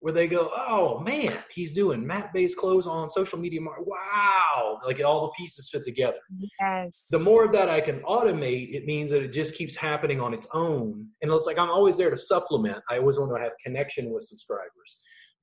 [0.00, 3.60] where they go, oh man, he's doing mat-based clothes on social media.
[3.60, 6.16] Wow, like all the pieces fit together.
[6.58, 7.06] Yes.
[7.10, 10.32] The more of that I can automate, it means that it just keeps happening on
[10.32, 11.06] its own.
[11.20, 12.78] And it's like I'm always there to supplement.
[12.88, 14.98] I always want to have connection with subscribers,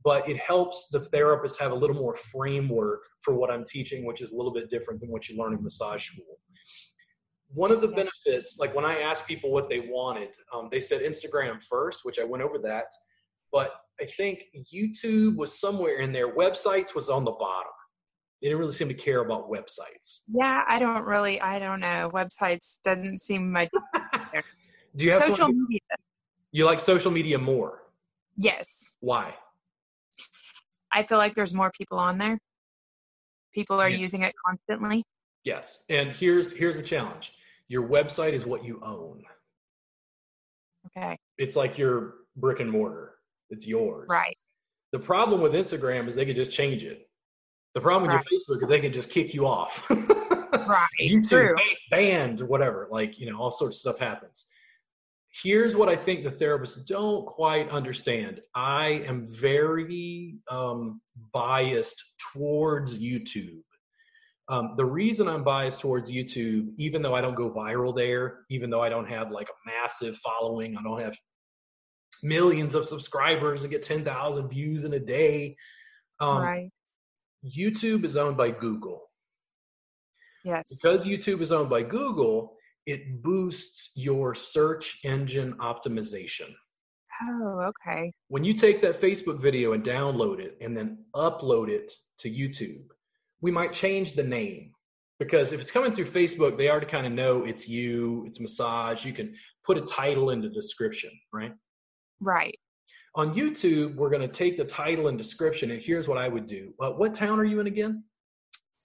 [0.07, 4.21] but it helps the therapist have a little more framework for what I'm teaching, which
[4.21, 6.39] is a little bit different than what you learn in massage school.
[7.49, 11.01] One of the benefits, like when I asked people what they wanted, um, they said
[11.01, 12.85] Instagram first, which I went over that
[13.51, 14.43] but I think
[14.73, 16.33] YouTube was somewhere in there.
[16.33, 17.71] Websites was on the bottom.
[18.41, 20.19] They didn't really seem to care about websites.
[20.27, 21.41] Yeah, I don't really.
[21.41, 22.11] I don't know.
[22.13, 23.69] Websites doesn't seem much.
[24.95, 25.79] Do you have social media?
[26.51, 27.83] You like social media more?
[28.35, 28.97] Yes.
[28.99, 29.33] Why?
[30.97, 32.39] I feel like there's more people on there.
[33.53, 35.03] People are using it constantly.
[35.43, 37.33] Yes, and here's here's the challenge.
[37.67, 39.21] Your website is what you own.
[40.87, 41.15] Okay.
[41.37, 43.13] It's like your brick and mortar.
[43.51, 44.07] It's yours.
[44.09, 44.35] Right.
[44.91, 47.07] The problem with Instagram is they can just change it.
[47.75, 48.25] The problem with right.
[48.31, 49.87] your Facebook is they can just kick you off.
[49.89, 50.87] right.
[50.99, 51.55] YouTube True.
[51.91, 52.87] banned or whatever.
[52.89, 54.47] Like, you know, all sorts of stuff happens.
[55.43, 58.41] Here's what I think the therapists don't quite understand.
[58.55, 61.01] I am very um,
[61.33, 63.61] biased towards YouTube.
[64.49, 68.69] Um, the reason I'm biased towards YouTube, even though I don't go viral there, even
[68.69, 71.17] though I don't have like a massive following, I don't have
[72.23, 75.55] millions of subscribers and get 10,000 views in a day.
[76.19, 76.69] Um, right.
[77.45, 79.03] YouTube is owned by Google.
[80.43, 80.79] Yes.
[80.81, 82.56] Because YouTube is owned by Google,
[82.87, 86.47] it boosts your search engine optimization.
[87.21, 88.13] Oh, okay.
[88.29, 92.85] When you take that Facebook video and download it and then upload it to YouTube,
[93.41, 94.71] we might change the name
[95.19, 99.03] because if it's coming through Facebook, they already kind of know it's you, it's massage.
[99.03, 101.53] You can put a title in the description, right?
[102.21, 102.57] Right.
[103.15, 106.47] On YouTube, we're going to take the title and description, and here's what I would
[106.47, 106.73] do.
[106.79, 108.03] Uh, what town are you in again?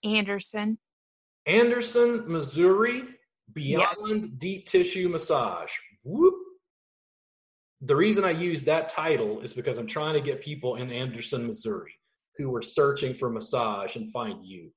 [0.04, 0.78] Anderson.
[1.46, 3.04] Anderson, Missouri,
[3.52, 4.30] Beyond Yes.
[4.38, 5.72] Deep Tissue Massage.
[6.04, 6.34] Whoop.
[7.80, 11.46] The reason I use that title is because I'm trying to get people in Anderson,
[11.46, 11.94] Missouri
[12.36, 14.70] who are searching for massage and find you.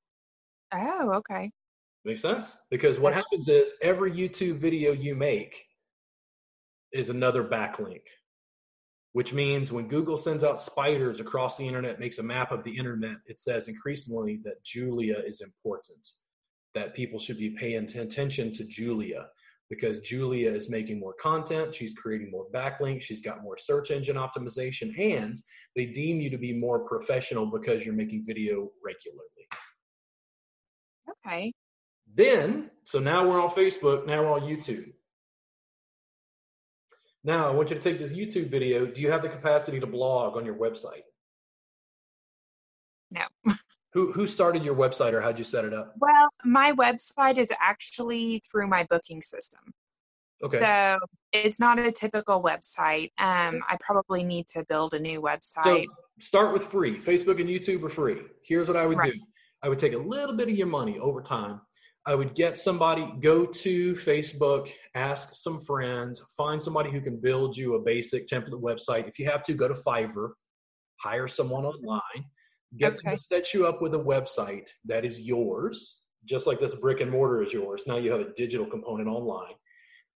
[0.73, 1.51] Oh, okay.
[2.03, 2.57] Makes sense?
[2.69, 5.63] Because what happens is every YouTube video you make
[6.91, 8.03] is another backlink,
[9.13, 12.77] which means when Google sends out spiders across the internet, makes a map of the
[12.77, 16.07] internet, it says increasingly that Julia is important,
[16.75, 19.27] that people should be paying attention to Julia
[19.69, 24.15] because Julia is making more content, she's creating more backlinks, she's got more search engine
[24.15, 25.35] optimization, and
[25.75, 29.47] they deem you to be more professional because you're making video regularly.
[31.25, 31.53] Okay.
[32.13, 34.91] Then, so now we're on Facebook, now we're on YouTube.
[37.23, 38.85] Now, I want you to take this YouTube video.
[38.85, 41.01] Do you have the capacity to blog on your website?
[43.09, 43.23] No.
[43.95, 45.93] Who who started your website or how'd you set it up?
[45.97, 49.73] Well, my website is actually through my booking system.
[50.43, 50.57] Okay.
[50.57, 50.99] So
[51.31, 53.11] it's not a typical website.
[53.17, 55.85] Um, I probably need to build a new So website.
[56.19, 56.97] start with free.
[56.99, 58.21] Facebook and YouTube are free.
[58.43, 59.13] Here's what I would Right.
[59.13, 59.19] do.
[59.63, 61.61] I would take a little bit of your money over time.
[62.05, 67.55] I would get somebody, go to Facebook, ask some friends, find somebody who can build
[67.55, 69.07] you a basic template website.
[69.07, 70.33] If you have to, go to Fiverr,
[70.99, 72.25] hire someone online,
[72.77, 76.75] get them to set you up with a website that is yours, just like this
[76.75, 77.83] brick and mortar is yours.
[77.87, 79.53] Now you have a digital component online.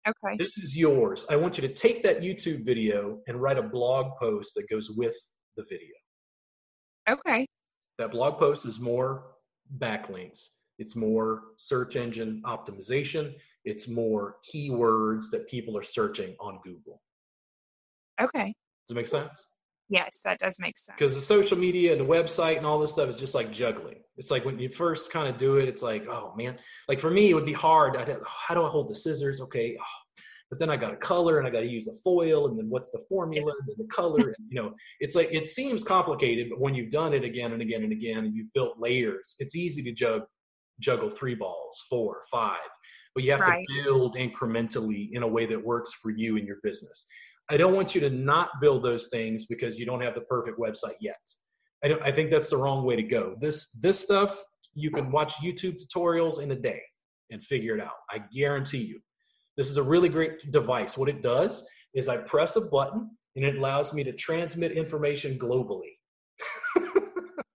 [0.08, 0.36] okay.
[0.38, 1.26] This is yours.
[1.30, 4.90] I want you to take that YouTube video and write a blog post that goes
[4.90, 5.16] with
[5.58, 5.96] the video.
[7.10, 7.46] Okay.
[7.98, 9.32] That blog post is more
[9.78, 10.48] backlinks.
[10.78, 13.34] It's more search engine optimization.
[13.66, 17.02] It's more keywords that people are searching on Google.
[18.22, 18.54] Okay.
[18.88, 19.46] Does it make sense?
[19.90, 20.96] Yes, that does make sense.
[20.98, 23.98] Because the social media and the website and all this stuff is just like juggling.
[24.18, 27.10] It's like when you first kind of do it, it's like, oh man, like for
[27.10, 27.98] me, it would be hard.
[27.98, 29.42] I'd how do I hold the scissors?
[29.42, 29.78] Okay.
[29.82, 30.22] oh,
[30.52, 32.70] But then I got a color and I got to use a foil and then
[32.70, 34.18] what's the formula and then the color.
[34.20, 37.62] And, you know, it's like, it seems complicated, but when you've done it again and
[37.62, 40.22] again and again and you've built layers, it's easy to jug,
[40.80, 42.58] juggle three balls, four, five,
[43.16, 43.66] but you have Right.
[43.68, 47.08] to build incrementally in a way that works for you and your business.
[47.52, 50.60] I don't want you to not build those things because you don't have the perfect
[50.60, 51.20] website yet.
[51.84, 53.36] I, don't, I think that's the wrong way to go.
[53.40, 54.40] This this stuff
[54.76, 56.82] you can watch YouTube tutorials in a day
[57.32, 57.98] and figure it out.
[58.10, 59.00] I guarantee you.
[59.58, 60.98] This is a really great device.
[60.98, 65.38] What it does is I press a button and it allows me to transmit information
[65.38, 65.94] globally.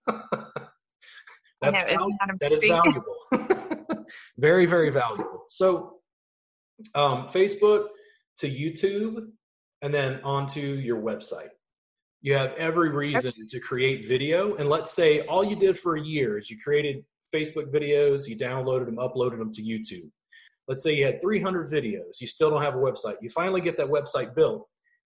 [0.07, 0.21] Know,
[1.71, 3.15] That's isn't val- that that is valuable.
[4.37, 5.45] very, very valuable.
[5.49, 5.99] So,
[6.93, 7.87] um, Facebook
[8.39, 9.27] to YouTube
[9.81, 11.49] and then onto your website.
[12.21, 14.55] You have every reason to create video.
[14.55, 18.35] And let's say all you did for a year is you created Facebook videos, you
[18.35, 20.09] downloaded them, uploaded them to YouTube.
[20.67, 23.17] Let's say you had 300 videos, you still don't have a website.
[23.21, 24.67] You finally get that website built.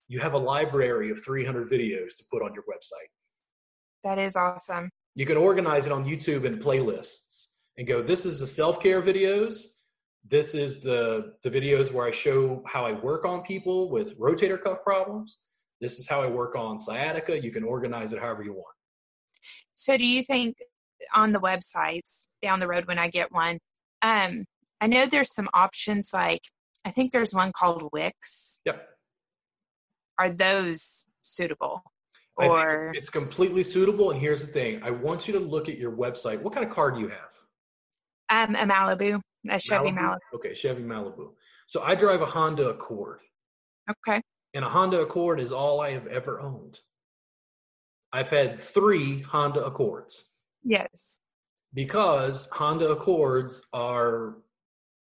[0.09, 3.09] You have a library of 300 videos to put on your website.
[4.03, 4.91] That is awesome.
[5.15, 7.47] You can organize it on YouTube in playlists
[7.79, 9.67] and go, this is the self-care videos.
[10.29, 14.63] This is the, the videos where I show how I work on people with rotator
[14.63, 15.39] cuff problems.
[15.81, 17.41] This is how I work on sciatica.
[17.43, 18.75] You can organize it however you want.
[19.75, 20.57] So, do you think
[21.15, 23.59] on the websites down the road when I get one,
[24.01, 24.45] um,
[24.81, 26.41] I know there's some options like
[26.87, 28.61] I think there's one called Wix.
[28.65, 28.89] Yep.
[30.19, 31.83] Are those suitable?
[32.37, 34.11] Or it's, it's completely suitable.
[34.11, 34.83] And here's the thing.
[34.83, 36.41] I want you to look at your website.
[36.43, 37.35] What kind of car do you have?
[38.31, 40.19] um, a Malibu, a Chevy Malibu.
[40.35, 41.31] Okay, Chevy Malibu.
[41.67, 43.21] So I drive a Honda Accord.
[43.91, 44.21] Okay.
[44.55, 46.79] and a Honda Accord is all I have ever owned.
[48.13, 50.25] I've had three Honda Accords
[50.63, 51.19] Yes.
[51.75, 54.37] because Honda Accords are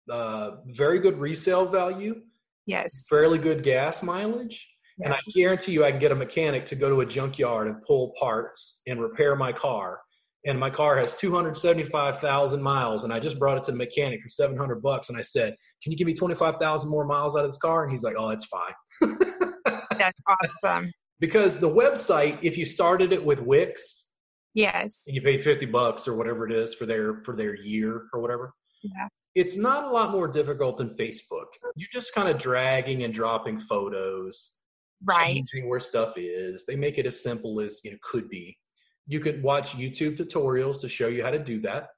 [0.09, 2.21] uh, very good resale value,
[2.65, 3.07] Yes.
[3.09, 4.67] fairly good gas mileage,
[5.03, 7.81] and I guarantee you I can get a mechanic to go to a junkyard and
[7.83, 9.99] pull parts and repair my car.
[10.45, 14.27] And my car has 275,000 miles, and I just brought it to the mechanic for
[14.29, 15.09] 700 bucks.
[15.09, 17.91] And I said, "Can you give me 25,000 more miles out of this car?" And
[17.91, 18.73] he's like, "Oh, that's fine."
[19.97, 20.91] That's awesome.
[21.19, 24.09] because the website if you started it with wix
[24.55, 25.05] Yes.
[25.07, 28.19] and you paid 50 bucks or whatever it is for their for their year or
[28.19, 29.07] whatever Yeah.
[29.35, 31.45] it's not a lot more difficult than Facebook.
[31.75, 34.57] You're just kind of dragging and dropping photos,
[35.05, 35.33] right.
[35.35, 36.65] changing where stuff is.
[36.65, 38.57] They make it as simple as you know could be.
[39.07, 41.89] You could watch YouTube tutorials to show you how to do that.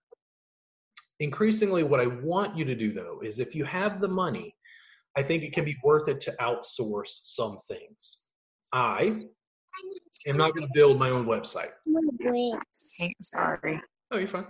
[1.19, 4.55] Increasingly, what I want you to do though is if you have the money,
[5.17, 8.25] I think it can be worth it to outsource some things.
[8.73, 9.21] I
[10.27, 11.71] am not going to build my own website.
[13.21, 13.81] Sorry.
[14.11, 14.47] Oh, you're fine.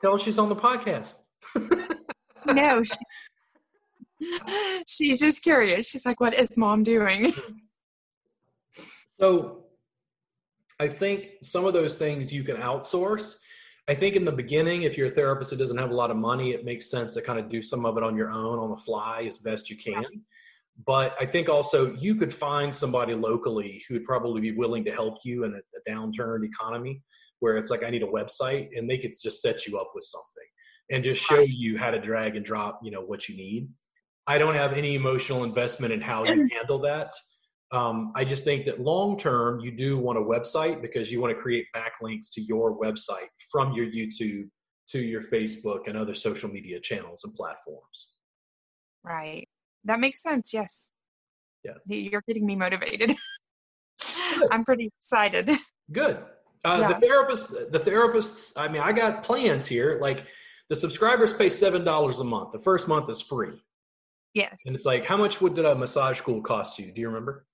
[0.00, 1.16] Tell her she's on the podcast.
[2.46, 2.96] no, she,
[4.86, 5.90] she's just curious.
[5.90, 7.32] She's like, "What is mom doing?"
[9.20, 9.64] So,
[10.80, 13.36] I think some of those things you can outsource.
[13.88, 16.16] I think in the beginning, if you're a therapist that doesn't have a lot of
[16.16, 18.70] money, it makes sense to kind of do some of it on your own on
[18.70, 20.04] the fly as best you can.
[20.86, 24.92] But I think also you could find somebody locally who would probably be willing to
[24.92, 27.02] help you in a, a downturn economy
[27.40, 30.04] where it's like I need a website and they could just set you up with
[30.04, 30.48] something
[30.90, 33.68] and just show you how to drag and drop, you know, what you need.
[34.26, 37.14] I don't have any emotional investment in how you handle that.
[37.70, 41.34] Um, I just think that long term, you do want a website because you want
[41.36, 44.48] to create backlinks to your website from your YouTube
[44.90, 48.08] to your Facebook and other social media channels and platforms.
[49.04, 49.46] Right.
[49.84, 50.52] That makes sense.
[50.54, 50.92] Yes.
[51.62, 51.72] Yeah.
[51.86, 53.12] You're getting me motivated.
[54.50, 55.50] I'm pretty excited.
[55.92, 56.16] Good.
[56.64, 56.88] Uh, Yeah.
[56.98, 58.52] The therapist, the therapists.
[58.56, 59.98] I mean, I got plans here.
[60.00, 60.24] Like
[60.70, 62.52] the subscribers pay seven dollars a month.
[62.52, 63.62] The first month is free,
[64.34, 64.62] Yes.
[64.66, 66.92] and it's like, how much would did a massage school cost you?
[66.92, 67.46] Do you remember?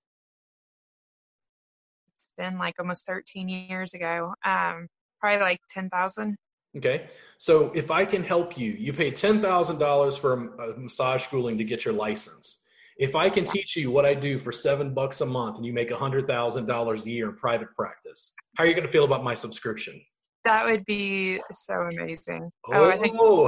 [2.37, 4.33] Been like almost 13 years ago.
[4.43, 4.87] Um,
[5.19, 6.35] probably like 10,000.
[6.77, 11.23] Okay, so if I can help you, you pay ten thousand dollars for a massage
[11.23, 12.63] schooling to get your license.
[12.97, 15.71] If I can teach you what I do for seven bucks a month, and you
[15.71, 18.91] make a hundred thousand dollars a year in private practice, how are you going to
[18.91, 20.01] feel about my subscription?
[20.43, 22.51] That would be so amazing.
[22.67, 23.47] Oh, I think Oh.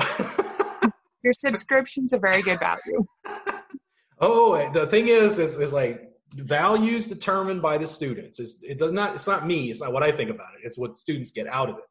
[1.23, 3.06] your subscription's a very good value.
[4.19, 8.39] Oh, the thing is, is, is like values determined by the students.
[8.39, 9.15] It's, it does not.
[9.15, 9.69] It's not me.
[9.69, 10.65] It's not what I think about it.
[10.65, 11.83] It's what students get out of it.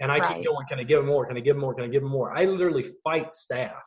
[0.00, 0.36] And I Right.
[0.36, 0.66] keep going.
[0.68, 1.24] Can I give them more?
[1.26, 1.74] Can I give them more?
[1.74, 2.36] Can I give them more?
[2.36, 3.82] I literally fight staff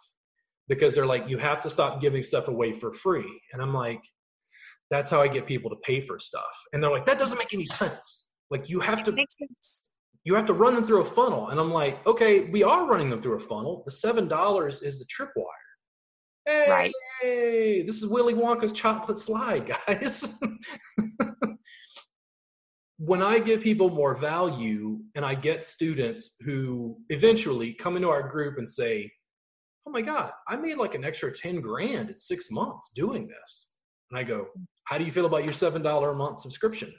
[0.67, 3.41] because they're like, you have to stop giving stuff away for free.
[3.53, 4.01] And I'm like,
[4.89, 6.43] that's how I get people to pay for stuff.
[6.73, 8.27] And they're like, that doesn't make any sense.
[8.49, 9.12] Like you have to
[10.25, 11.49] you have to run them through a funnel.
[11.49, 13.83] And I'm like, okay, we are running them through a funnel.
[13.85, 15.68] The seven dollars is the tripwire.
[16.49, 16.91] Hey, Right.
[17.85, 20.41] this is Willy Wonka's chocolate slide, guys.
[22.97, 28.27] when I give people more value and I get students who eventually come into our
[28.27, 29.12] group and say,
[29.88, 33.69] Oh my God, I made like an extra 10 grand in six months doing this.
[34.09, 34.47] And I go,
[34.85, 36.91] How do you feel about your $7 a month subscription?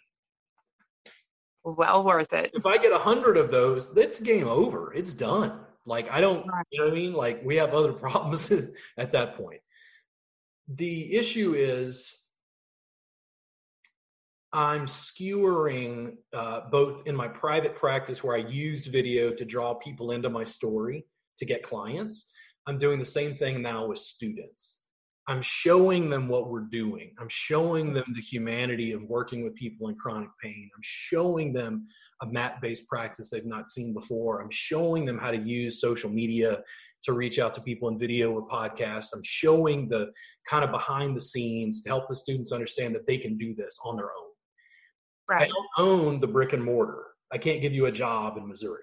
[1.64, 2.52] Well worth it.
[2.54, 4.94] if I get a hundred of those, it's game over.
[4.94, 5.58] It's done.
[5.86, 7.12] Like I don't, you know what I mean?
[7.12, 8.52] Like we have other problems
[8.98, 9.60] at that point.
[10.68, 12.12] The issue is
[14.52, 20.10] I'm skewering uh, both in my private practice where I used video to draw people
[20.10, 21.06] into my story
[21.38, 22.32] to get clients.
[22.66, 24.79] I'm doing the same thing now with students.
[25.30, 27.12] I'm showing them what we're doing.
[27.20, 27.94] I'm showing mm-hmm.
[27.94, 30.68] them the humanity of working with people in chronic pain.
[30.74, 31.86] I'm showing them
[32.20, 34.42] a mat based practice they've not seen before.
[34.42, 36.58] I'm showing them how to use social media
[37.04, 39.10] to reach out to people in video or podcasts.
[39.14, 40.10] I'm showing the
[40.48, 43.78] kind of behind the scenes to help the students understand that they can do this
[43.84, 44.30] on their own.
[45.42, 47.04] I don't own the brick and mortar.
[47.32, 48.82] I can't give you a job in Missouri,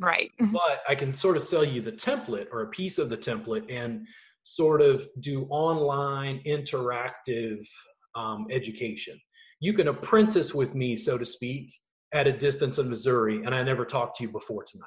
[0.00, 0.32] Right.
[0.52, 3.70] but I can sort of sell you the template or a piece of the template
[3.70, 4.06] and
[4.46, 7.66] sort of do online interactive
[8.14, 9.20] um, education.
[9.58, 11.74] You can apprentice with me, so to speak,
[12.14, 14.86] at a distance in Missouri, and I never talked to you before tonight.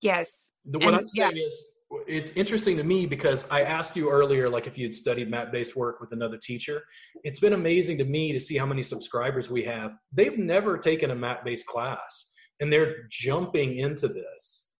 [0.00, 0.52] Yes.
[0.64, 1.66] The, what And- I'm saying is,
[2.08, 5.76] it's interesting to me because I asked you earlier, like if you had studied mat-based
[5.76, 6.82] work with another teacher.
[7.22, 9.92] It's been amazing to me to see how many subscribers we have.
[10.10, 14.70] They've never taken a mat-based class, and they're jumping into this,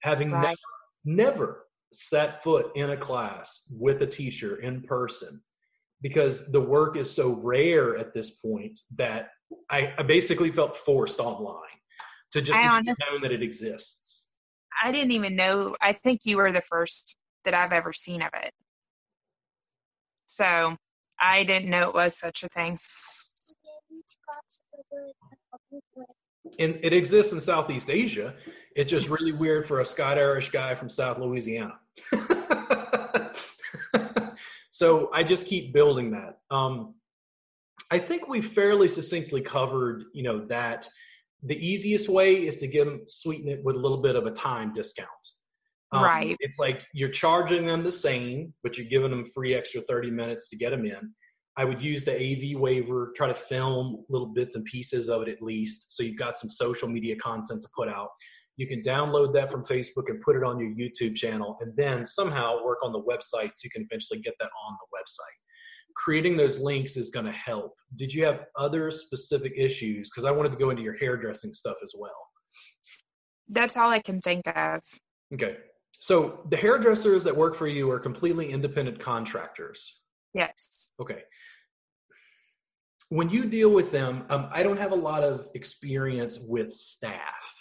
[0.00, 0.56] having Right.
[1.04, 5.42] never, never set foot in a class with a teacher in person,
[6.00, 9.30] because the work is so rare at this point that
[9.70, 11.58] I, I basically felt forced online
[12.32, 14.28] to just I make honest- it known that it exists.
[14.82, 15.76] I didn't even know.
[15.80, 18.52] I think you were the first that I've ever seen of it.
[20.26, 20.76] So
[21.20, 22.78] I didn't know it was such a thing.
[26.58, 28.34] And it exists in Southeast Asia.
[28.74, 31.78] It's just really weird for a Scott Irish guy from South Louisiana.
[34.70, 36.38] so I just keep building that.
[36.50, 36.94] Um,
[37.90, 40.88] I think we fairly succinctly covered, you know, that
[41.42, 44.30] the easiest way is to give them sweeten it with a little bit of a
[44.30, 45.08] time discount.
[45.92, 46.36] Um, right.
[46.40, 50.48] It's like you're charging them the same, but you're giving them free extra 30 minutes
[50.48, 51.12] to get them in.
[51.56, 55.28] I would use the AV waiver, try to film little bits and pieces of it
[55.28, 55.94] at least.
[55.94, 58.08] So you've got some social media content to put out.
[58.56, 62.04] You can download that from Facebook and put it on your YouTube channel, and then
[62.06, 65.38] somehow work on the website so you can eventually get that on the website.
[65.96, 67.74] Creating those links is going to help.
[67.96, 70.10] Did you have other specific issues?
[70.10, 72.10] Because I wanted to go into your hairdressing stuff as well.
[73.48, 74.80] That's all I can think of.
[75.34, 75.56] Okay.
[76.00, 80.01] So the hairdressers that work for you are completely independent contractors.
[80.34, 80.92] Yes.
[81.00, 81.22] Okay.
[83.08, 87.52] When you deal with them, um, I don't have a lot of experience with staff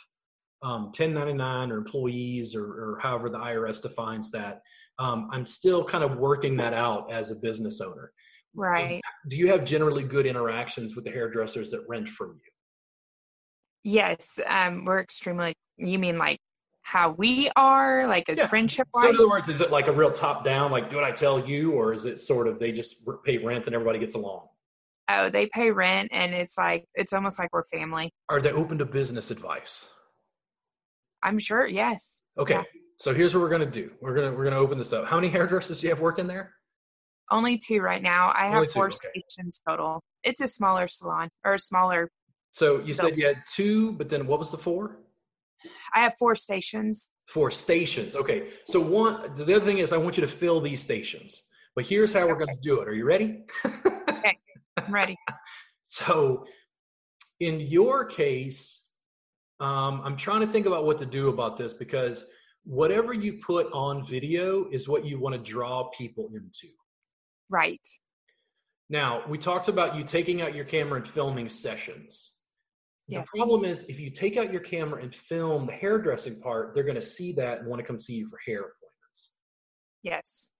[0.63, 4.61] um, 1099 or employees or, or, however the IRS defines that.
[4.99, 8.11] Um, I'm still kind of working that out as a business owner.
[8.53, 9.01] Right.
[9.29, 12.51] Do you have generally good interactions with the hairdressers that rent from you?
[13.83, 14.39] Yes.
[14.47, 16.37] Um, we're extremely, you mean like
[16.91, 18.47] how we are, like as yeah.
[18.47, 19.03] friendship wise?
[19.03, 21.11] So in other words, is it like a real top down, like do what I
[21.11, 24.47] tell you, or is it sort of they just pay rent and everybody gets along?
[25.07, 28.11] Oh, they pay rent and it's like, it's almost like we're family.
[28.27, 29.89] Are they open to business advice?
[31.23, 31.65] I'm sure.
[31.65, 32.21] Yes.
[32.37, 32.55] Okay.
[32.55, 32.63] Yeah.
[32.97, 33.91] So here's what we're gonna do.
[34.01, 35.07] We're gonna we're gonna open this up.
[35.07, 36.53] How many hairdressers do you have working there?
[37.29, 38.33] Only two right now.
[38.35, 38.97] I have four okay.
[39.11, 40.01] stations total.
[40.23, 42.09] It's a smaller salon or a smaller.
[42.51, 44.97] So you said you had two, but then what was the four?
[45.95, 47.09] I have four stations.
[47.27, 48.15] Four stations.
[48.15, 48.49] Okay.
[48.65, 49.33] So one.
[49.35, 51.43] The other thing is, I want you to fill these stations.
[51.75, 52.87] But here's how we're going to do it.
[52.87, 53.43] Are you ready?
[53.65, 54.37] okay.
[54.77, 55.17] I'm ready.
[55.87, 56.45] so,
[57.39, 58.89] in your case,
[59.59, 62.25] um, I'm trying to think about what to do about this because
[62.63, 66.67] whatever you put on video is what you want to draw people into.
[67.49, 67.87] Right.
[68.89, 72.33] Now, we talked about you taking out your camera and filming sessions.
[73.07, 73.27] Yes.
[73.33, 76.83] The problem is if you take out your camera and film the hairdressing part, they're
[76.83, 79.33] going to see that and want to come see you for hair appointments.
[80.03, 80.51] Yes.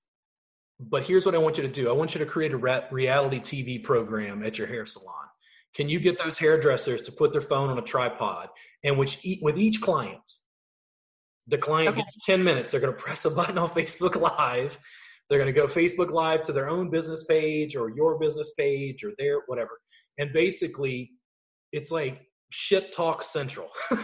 [0.80, 3.39] But here's what I want you to do I want you to create a reality
[3.39, 5.16] TV program at your hair salon.
[5.76, 8.50] Can you get those hairdressers to put their phone on a tripod
[8.84, 10.20] and which with each client,
[11.48, 12.02] the client okay.
[12.02, 12.72] gets 10 minutes.
[12.72, 14.78] They're going to press a button on Facebook Live.
[15.30, 19.04] They're going to go Facebook Live to their own business page or your business page
[19.04, 19.80] or their whatever.
[20.18, 21.12] And basically,
[21.72, 22.22] it's like
[22.52, 23.70] shit talk central.
[23.91, 23.97] you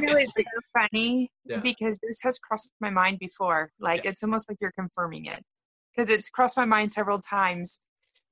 [0.00, 1.58] know, it's so funny yeah.
[1.58, 3.70] because this has crossed my mind before.
[3.78, 4.10] Like, yeah.
[4.10, 5.42] it's almost like you're confirming it
[5.94, 7.80] because it's crossed my mind several times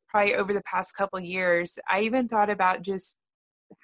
[0.08, 1.78] probably over the past couple years.
[1.88, 3.18] I even thought about just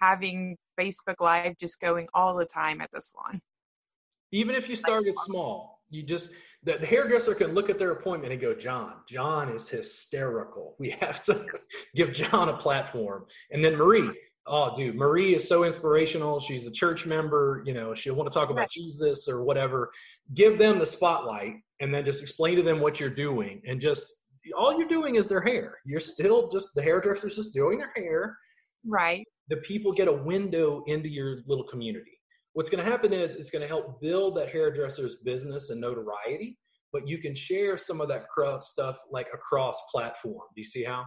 [0.01, 3.41] having Facebook Live just going all the time at the salon.
[4.33, 6.33] Even if you started small, you just
[6.65, 10.75] the, the hairdresser can look at their appointment and go, John, John is hysterical.
[10.79, 11.47] We have to
[11.95, 13.27] give John a platform.
[13.51, 14.11] And then Marie,
[14.47, 16.41] oh dude, Marie is so inspirational.
[16.41, 18.71] She's a church member, you know, she'll want to talk about right.
[18.71, 19.91] Jesus or whatever.
[20.35, 24.07] Give them the spotlight and then just explain to them what you're doing and just
[24.57, 25.79] all you're doing is their hair.
[25.87, 28.37] You're still just the hairdresser's just doing their hair.
[28.87, 29.27] Right.
[29.49, 32.19] The people get a window into your little community.
[32.53, 36.57] What's going to happen is it's going to help build that hairdresser's business and notoriety,
[36.93, 40.47] but you can share some of that cross stuff like across platform.
[40.55, 41.05] Do you see how?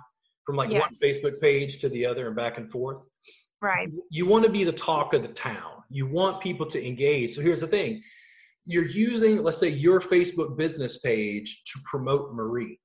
[0.47, 0.81] From like yes.
[0.81, 3.05] one Facebook page to the other and back and forth.
[3.61, 3.89] Right.
[4.09, 5.83] You want to be the talk of the town.
[5.91, 7.35] You want people to engage.
[7.35, 8.01] So here's the thing.
[8.65, 12.79] You're using, let's say, your Facebook business page to promote Marie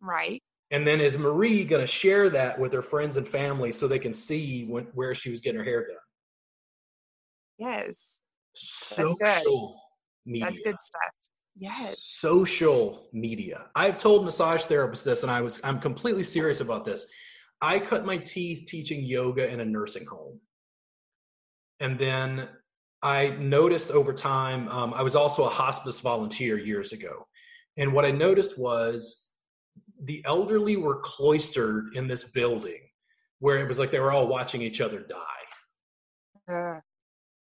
[0.00, 0.42] Right.
[0.70, 3.98] And then is Marie going to share that with her friends and family so they
[3.98, 5.96] can see when, where she was getting her hair done?
[7.58, 8.20] Yes.
[8.54, 9.80] Social
[10.24, 10.46] media.
[10.46, 11.14] That's good stuff.
[11.56, 12.18] Yes.
[12.20, 13.66] Social media.
[13.74, 17.06] I've told massage therapists this, and I was I'm completely serious about this.
[17.62, 20.38] I cut my teeth teaching yoga in a nursing home,
[21.80, 22.48] and then
[23.02, 24.68] I noticed over time.
[24.68, 27.26] Um, I was also a hospice volunteer years ago,
[27.78, 29.28] and what I noticed was
[30.04, 32.80] the elderly were cloistered in this building
[33.38, 36.52] where it was like they were all watching each other die.
[36.52, 36.80] Uh.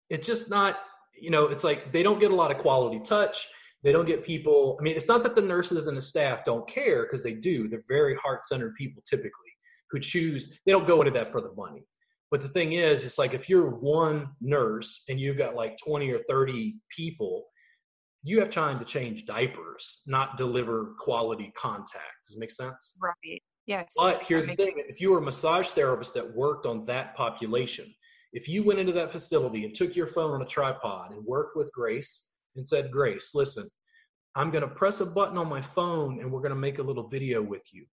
[0.09, 0.77] It's just not,
[1.19, 3.47] you know, it's like they don't get a lot of quality touch.
[3.83, 4.77] They don't get people.
[4.79, 7.69] I mean, it's not that the nurses and the staff don't care because they do.
[7.69, 9.49] They're very heart centered people typically
[9.91, 11.83] who choose, they don't go into that for the money.
[12.31, 16.11] But the thing is, it's like if you're one nurse and you've got like 20
[16.11, 17.45] or 30 people,
[18.21, 22.25] you have time to change diapers, not deliver quality contact.
[22.25, 22.95] Does it make sense?
[23.01, 23.41] Right.
[23.65, 23.87] Yes.
[23.97, 27.93] But here's the thing if you were a massage therapist that worked on that population,
[28.33, 31.55] if you went into that facility and took your phone on a tripod and worked
[31.55, 32.27] with Grace
[32.59, 33.69] and said, Grace, listen,
[34.35, 36.83] I'm going to press a button on my phone and we're going to make a
[36.83, 37.85] little video with you.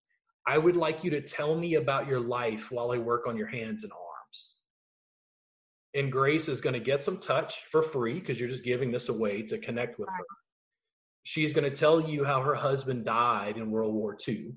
[0.46, 3.46] I would like you to tell me about your life while I work on your
[3.46, 4.54] hands and arms.
[5.94, 9.08] and Grace is going to get some touch for free because you're just giving this
[9.08, 10.24] away to connect with her.
[11.22, 14.52] She's going to tell you how her husband died in World War II.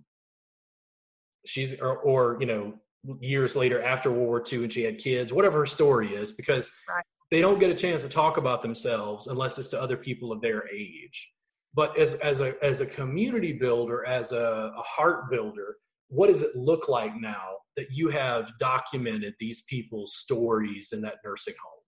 [1.45, 2.73] She's or, or you know
[3.21, 6.69] years later after World War II and she had kids, whatever her story is, because
[6.87, 7.03] Right.
[7.31, 10.41] They don't get a chance to talk about themselves unless it's to other people of
[10.41, 11.29] their age.
[11.73, 15.75] But as as a as a community builder, as a, a heart builder,
[16.07, 21.17] what does it look like now that you have documented these people's stories in that
[21.23, 21.83] nursing home?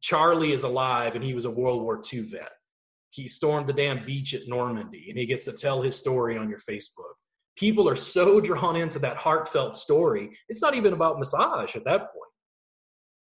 [0.00, 2.50] Charlie is alive and he was a World War II vet.
[3.10, 6.48] He stormed the damn beach at Normandy and he gets to tell his story on
[6.48, 7.14] your Facebook.
[7.56, 10.36] People are so drawn into that heartfelt story.
[10.48, 12.31] It's not even about massage at that point.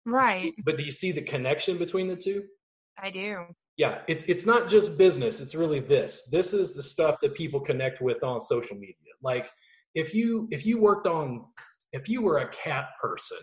[0.07, 0.53] Right.
[0.64, 2.44] But do you see the connection between the two?
[2.98, 3.44] I do.
[3.76, 6.28] Yeah, it's it's not just business, it's really this.
[6.30, 8.94] This is the stuff that people connect with on social media.
[9.22, 9.51] Like
[9.94, 11.44] if you if you worked on
[11.92, 13.38] if you were a cat person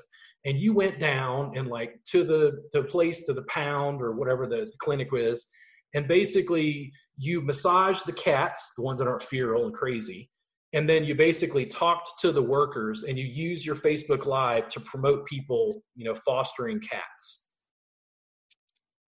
[0.46, 4.48] and you went down and like to the the place to the pound or whatever
[4.48, 5.48] the clinic is
[5.94, 10.30] and basically you massage the cats the ones that aren't feral and crazy
[10.74, 14.80] and then you basically talked to the workers and you use your facebook live to
[14.82, 17.46] promote people you know fostering cats.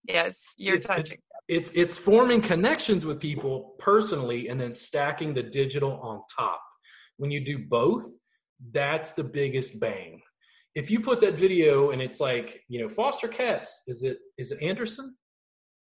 [0.09, 1.22] Yes, you're It's- it's- touching.
[1.48, 6.61] it's it's forming connections with people personally and then stacking the digital on top.
[7.16, 8.05] When you do both
[8.72, 10.22] that's the biggest bang.
[10.74, 14.52] If you put that video and it's like you know foster cats is it is
[14.52, 15.16] it anderson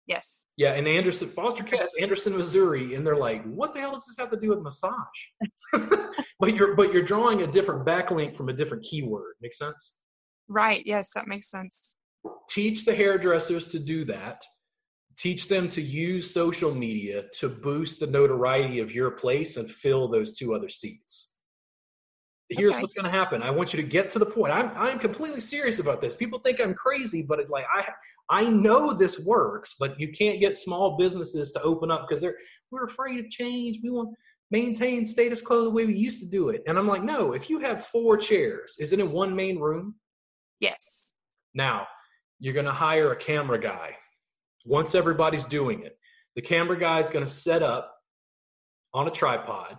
[0.10, 0.47] Yes.
[0.57, 4.18] yeah and anderson foster cats anderson missouri and they're like what the hell does this
[4.18, 5.22] have to do with massage
[6.39, 9.93] but you're but you're drawing a different backlink from a different keyword make sense
[10.51, 10.82] Right.
[10.84, 11.95] Yes, that makes sense.
[12.49, 14.43] teach the hairdressers to do that
[15.18, 20.07] teach them to use social media to boost the notoriety of your place and fill
[20.07, 21.29] those two other seats
[22.50, 22.82] here's Okay.
[22.82, 25.39] what's going to happen i want you to get to the point i'm i'm completely
[25.39, 27.88] serious about this people think i'm crazy but it's like i
[28.30, 32.38] i know this works but you can't get small businesses to open up because they're
[32.72, 34.10] we're afraid of change we want
[34.52, 37.50] maintain status quo the way we used to do it and i'm like no if
[37.52, 39.95] you have four chairs is it in one main room
[40.60, 41.14] Yes.
[41.54, 41.88] now,
[42.39, 43.95] you're going to hire a camera guy.
[44.66, 45.97] Once everybody's doing it,
[46.36, 47.95] the camera guy is going to set up
[48.93, 49.78] on a tripod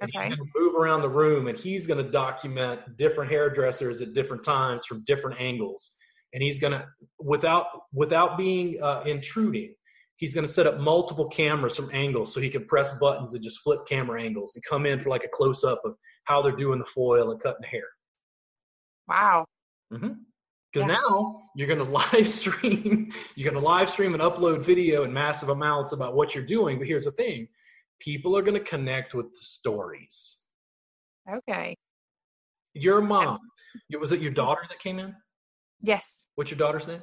[0.00, 4.00] and he's going to move around the room and he's going to document different hairdressers
[4.00, 5.96] at different times from different angles.
[6.34, 6.86] And he's going to,
[7.18, 9.74] without without being uh, intruding,
[10.16, 13.42] he's going to set up multiple cameras from angles so he can press buttons and
[13.42, 15.94] just flip camera angles and come in for like a close up of
[16.24, 17.84] how they're doing the foil and cutting the hair.
[19.08, 19.46] Wow.
[19.90, 20.10] Because
[20.74, 20.86] Yeah.
[20.86, 25.12] now you're going to live stream, you're going to live stream and upload video in
[25.12, 26.78] massive amounts about what you're doing.
[26.78, 27.48] But here's the thing
[28.00, 30.38] people are going to connect with the stories.
[31.30, 31.74] Okay.
[32.74, 33.38] Your mom,
[33.98, 35.14] was it your daughter that came in?
[35.82, 36.28] Yes.
[36.34, 37.02] What's your daughter's name?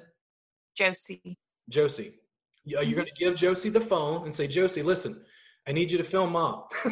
[0.77, 1.37] Josie.
[1.69, 2.19] Josie.
[2.63, 5.21] You- You're going to give Josie the phone and say, Josie, listen,
[5.67, 6.63] I need you to film mom.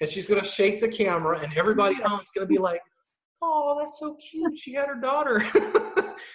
[0.00, 2.58] and she's going to shake the camera, and everybody at home is going to be
[2.58, 2.80] like,
[3.42, 4.58] oh, that's so cute.
[4.58, 5.44] She had her daughter.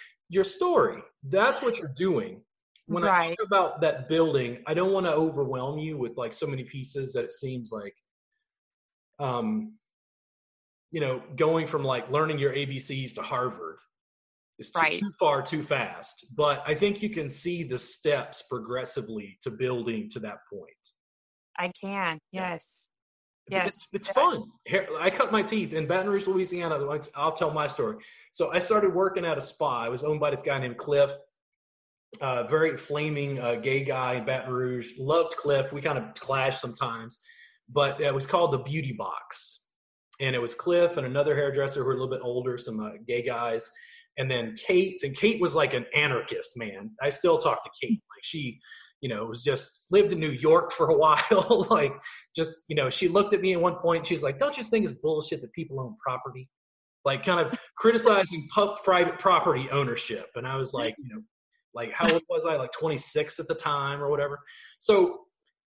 [0.28, 1.02] your story.
[1.24, 2.42] That's what you're doing.
[2.90, 6.46] When I talk about that building, I don't want to overwhelm you with like so
[6.46, 7.94] many pieces that it seems like,
[9.18, 9.74] um,
[10.90, 13.78] you know, going from like learning your ABCs to Harvard
[14.58, 14.98] is too, Right.
[14.98, 16.26] too far too fast.
[16.34, 20.70] But I think you can see the steps progressively to building to that point.
[21.56, 22.18] I can.
[22.32, 22.88] Yes.
[23.48, 23.88] Yes.
[23.92, 24.44] it's fun.
[24.66, 26.76] Hair- I cut my teeth in Baton Rouge, Louisiana.
[27.16, 27.96] I'll tell my story.
[28.32, 29.82] So I started working at a spa.
[29.82, 31.10] I was owned by this guy named Cliff,
[32.20, 34.92] uh, very flaming uh, gay guy in Baton Rouge.
[34.98, 35.72] Loved Cliff.
[35.72, 37.18] We kind of clashed sometimes,
[37.68, 39.66] but it was called the Beauty Box,
[40.20, 42.90] and it was Cliff and another hairdresser who were a little bit older, some uh,
[43.06, 43.70] gay guys,
[44.18, 45.00] and then Kate.
[45.02, 46.90] And Kate was like an anarchist, man.
[47.02, 48.02] I still talk to Kate.
[48.10, 48.60] Like she
[49.00, 51.66] you know, was just lived in New York for a while.
[51.70, 51.92] like,
[52.36, 54.06] just, you know, she looked at me at one point.
[54.06, 56.48] She's like, don't you think it's bullshit that people own property?
[57.04, 58.46] Like, kind of criticizing
[58.84, 60.26] private property ownership.
[60.34, 61.22] And I was like, you know,
[61.74, 62.56] like, how old was I?
[62.56, 64.40] Like 26 at the time or whatever.
[64.78, 65.20] So,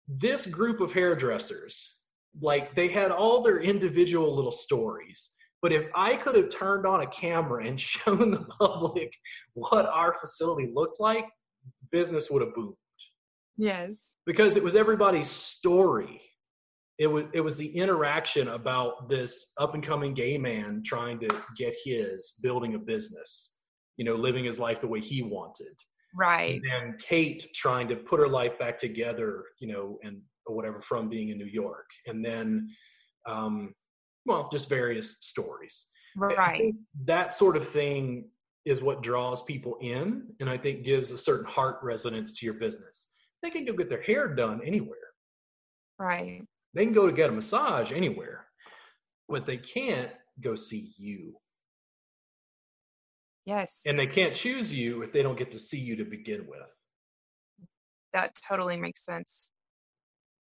[0.09, 1.99] this group of hairdressers,
[2.41, 5.31] like, they had all their individual little stories.
[5.63, 9.15] But if I could have turned on a camera and shown the public
[9.55, 11.27] what our facility looked like,
[11.93, 12.75] business would have boomed
[13.57, 14.17] Yes.
[14.27, 16.21] because it was everybody's story.
[16.99, 21.29] It was it was the interaction about this up and coming gay man trying to
[21.57, 23.55] get his building a business,
[23.97, 25.75] you know, living his life the way he wanted.
[26.15, 26.55] Right.
[26.55, 30.81] And then Kate trying to put her life back together, you know, and or whatever
[30.81, 31.89] from being in New York.
[32.07, 32.71] And then
[33.27, 33.75] um
[34.27, 35.87] well, just various stories.
[36.17, 36.75] Right.
[37.05, 38.29] that sort of thing
[38.65, 42.55] is what draws people in and I think gives a certain heart resonance to your
[42.55, 43.07] business.
[43.43, 44.99] They can go get their hair done anywhere.
[45.99, 46.43] Right.
[46.75, 48.47] They can go to get a massage anywhere,
[49.29, 51.37] but they can't go see you.
[53.51, 53.83] Yes.
[53.85, 56.71] And they can't choose you if they don't get to see you to begin with.
[58.13, 59.51] that totally makes sense.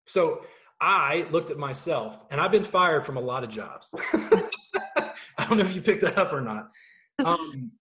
[0.08, 0.42] So
[0.82, 3.90] I looked at myself and I've been fired from a lot of jobs.
[5.38, 6.70] I don't know if you picked that up or not.
[7.24, 7.72] Um,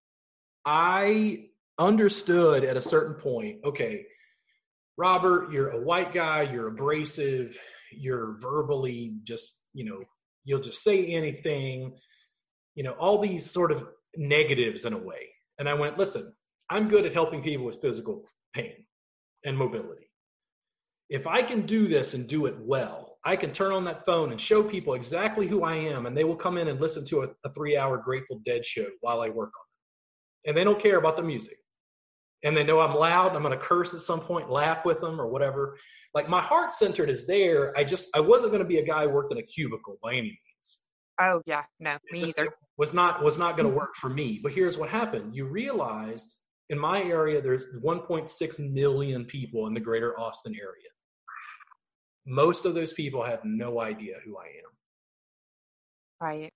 [0.64, 1.46] I
[1.76, 4.06] understood at a certain point okay,
[4.96, 7.58] Robert, you're a white guy, you're abrasive,
[7.90, 10.04] you're verbally just, you know,
[10.44, 11.96] you'll just say anything,
[12.76, 13.88] you know, all these sort of
[14.18, 15.28] negatives in a way.
[15.58, 16.32] And I went, listen,
[16.70, 18.84] I'm good at helping people with physical pain
[19.44, 20.10] and mobility.
[21.08, 24.32] If I can do this and do it well, I can turn on that phone
[24.32, 27.22] and show people exactly who I am, and they will come in and listen to
[27.22, 29.64] a, a three hour Grateful Dead show while I work on
[30.46, 30.48] it.
[30.48, 31.58] And they don't care about the music.
[32.44, 35.26] And they know I'm loud, I'm gonna curse at some point, laugh with them or
[35.26, 35.76] whatever.
[36.14, 37.76] Like my heart centered is there.
[37.76, 40.22] I just I wasn't gonna be a guy who worked in a cubicle by any
[40.22, 40.45] means.
[41.20, 42.54] Oh yeah, no, me either.
[42.76, 43.78] was not was not going to mm-hmm.
[43.78, 44.40] work for me.
[44.42, 46.36] But here's what happened: you realized
[46.68, 50.88] in my area there's 1.6 million people in the greater Austin area.
[52.26, 54.72] Most of those people have no idea who I am.
[56.20, 56.52] Right.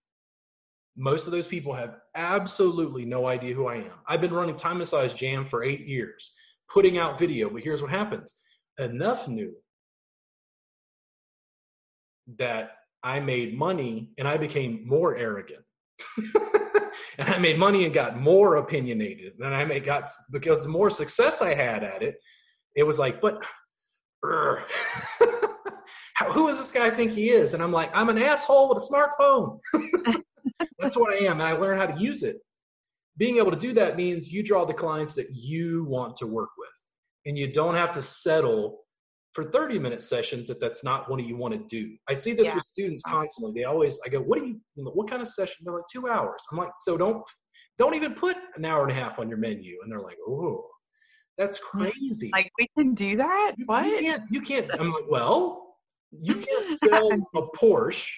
[0.96, 3.92] Most of those people have absolutely no idea who I am.
[4.08, 6.32] I've been running Thai Massage Jam for eight years,
[6.68, 8.34] putting out video, but here's what happens.
[8.78, 9.54] Enough knew
[12.38, 15.64] that I made money and I became more arrogant.
[17.18, 19.34] and I made money and got more opinionated.
[19.40, 22.16] And I made got because the more success I had at it,
[22.76, 23.42] it was like, but
[26.14, 27.54] how, who does this guy think he is?
[27.54, 29.60] And I'm like, I'm an asshole with a smartphone.
[30.78, 31.40] That's what I am.
[31.40, 32.36] And I learned how to use it.
[33.16, 36.50] Being able to do that means you draw the clients that you want to work
[36.58, 36.68] with.
[37.26, 38.80] And you don't have to settle
[39.32, 41.96] for 30 minute sessions if that's not what you want to do.
[42.08, 42.54] I see this Yeah.
[42.56, 43.60] with students constantly.
[43.60, 45.64] They always, I go, what do you, what kind of session?
[45.64, 46.42] They're like two hours.
[46.50, 47.22] I'm like, so don't,
[47.78, 49.78] don't even put an hour and a half on your menu.
[49.82, 50.66] And they're like, oh,
[51.38, 52.30] that's crazy.
[52.32, 53.54] Like we can do that?
[53.56, 53.86] You- What?
[53.86, 54.80] You can't, you can't.
[54.80, 55.76] I'm like, well,
[56.10, 58.08] you can't sell a Porsche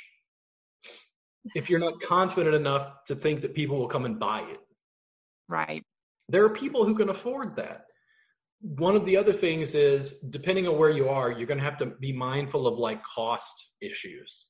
[1.54, 4.60] if you're not confident enough to think that people will come and buy it.
[5.48, 5.82] Right.
[6.28, 7.84] There are people who can afford that.
[8.62, 11.76] One of the other things is, depending on where you are, you're going to have
[11.78, 14.46] to be mindful of like cost issues.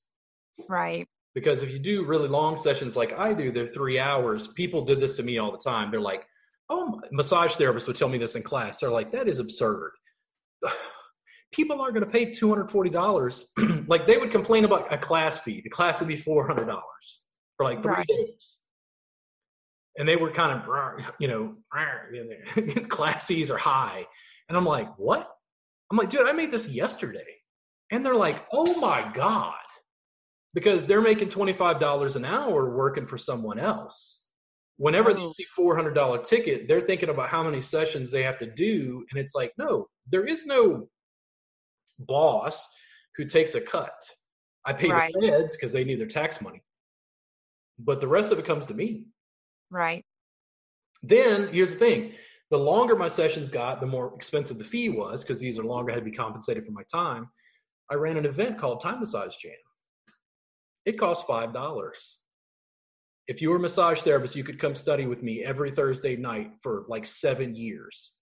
[0.68, 1.06] Right.
[1.34, 4.48] Because if you do really long sessions like I do, they're three hours.
[4.48, 5.90] People did this to me all the time.
[5.90, 6.26] They're like,
[6.68, 8.80] oh, massage therapists would tell me this in class.
[8.80, 9.92] They're like, that is absurd.
[11.52, 13.86] People aren't going to pay $240.
[13.88, 15.60] like they would complain about a class fee.
[15.62, 16.66] The class would be $400
[17.56, 18.06] for like three Right.
[18.06, 18.58] days.
[19.98, 21.54] And they were kind of, you know,
[22.88, 24.06] class fees are high.
[24.48, 25.28] And I'm like, what?
[25.90, 27.24] I'm like, dude, I made this yesterday.
[27.90, 29.54] And they're like, oh my God.
[30.54, 34.24] Because they're making $25 an hour working for someone else.
[34.78, 35.26] Whenever they Oh.
[35.26, 39.04] see $400 ticket, they're thinking about how many sessions they have to do.
[39.10, 40.88] And it's like, no, there is no
[41.98, 42.66] boss
[43.16, 43.92] who takes a cut.
[44.64, 45.12] I pay Right.
[45.12, 46.62] the feds because they need their tax money.
[47.78, 49.08] But the rest of it comes to me.
[49.72, 50.04] Right.
[51.02, 52.12] Then here's the thing
[52.50, 55.90] the longer my sessions got, the more expensive the fee was because these are longer,
[55.90, 57.28] I had to be compensated for my time.
[57.90, 59.52] I ran an event called Thai Massage Jam.
[60.84, 61.90] It cost $5.
[63.26, 66.50] If you were a massage therapist, you could come study with me every Thursday night
[66.62, 68.18] for like seven years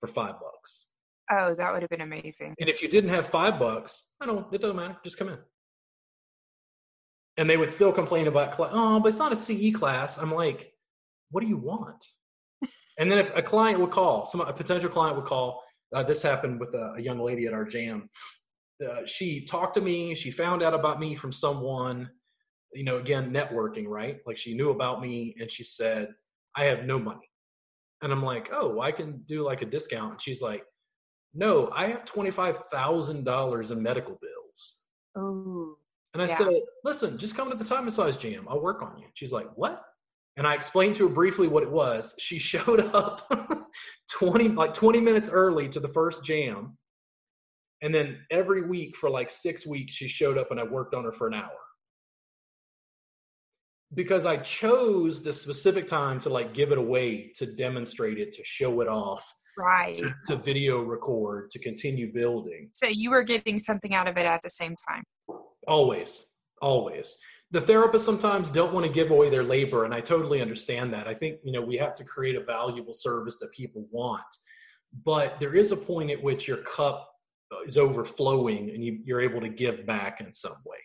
[0.00, 0.86] for five bucks.
[1.30, 2.56] Oh, that would have been amazing.
[2.58, 4.96] And if you didn't have five bucks, I don't, it doesn't matter.
[5.04, 5.38] Just come in.
[7.36, 10.18] And they would still complain about, oh, but it's not a CE class.
[10.18, 10.72] I'm like,
[11.30, 12.04] what do you want?
[12.98, 15.62] and then if a client would call, some a potential client would call.
[15.94, 18.08] Uh, this happened with a, a young lady at our jam.
[18.86, 20.14] Uh, she talked to me.
[20.14, 22.08] She found out about me from someone.
[22.72, 24.18] You know, again, networking, right?
[24.26, 26.14] Like she knew about me, and she said,
[26.56, 27.28] "I have no money."
[28.02, 30.64] And I'm like, "Oh, I can do like a discount." And she's like,
[31.34, 34.82] no, I have $25,000 in medical bills.
[35.16, 35.76] Oh,
[36.14, 36.36] And I Yeah.
[36.36, 36.52] said,
[36.84, 38.46] listen, just come to the Thai massage jam.
[38.48, 39.06] I'll work on you.
[39.14, 39.82] She's like, what?
[40.36, 42.14] And I explained to her briefly what it was.
[42.18, 43.30] She showed up
[44.12, 46.76] 20, like 20 minutes early to the first jam.
[47.82, 51.04] And then every week for like six weeks, she showed up and I worked on
[51.04, 51.50] her for an hour.
[53.94, 58.44] Because I chose the specific time to like give it away, to demonstrate it, to
[58.44, 59.94] show it off, right.
[59.94, 62.70] to, to video record, to continue building.
[62.74, 65.02] So you were getting something out of it at the same time.
[65.66, 66.24] Always,
[66.62, 67.16] always.
[67.52, 71.08] The therapists sometimes don't want to give away their labor and i totally understand that.
[71.08, 74.22] I think you know we have to create a valuable service that people want.
[75.04, 77.08] But there is a point at which your cup
[77.64, 80.78] is overflowing and you, you're able to give back in some way.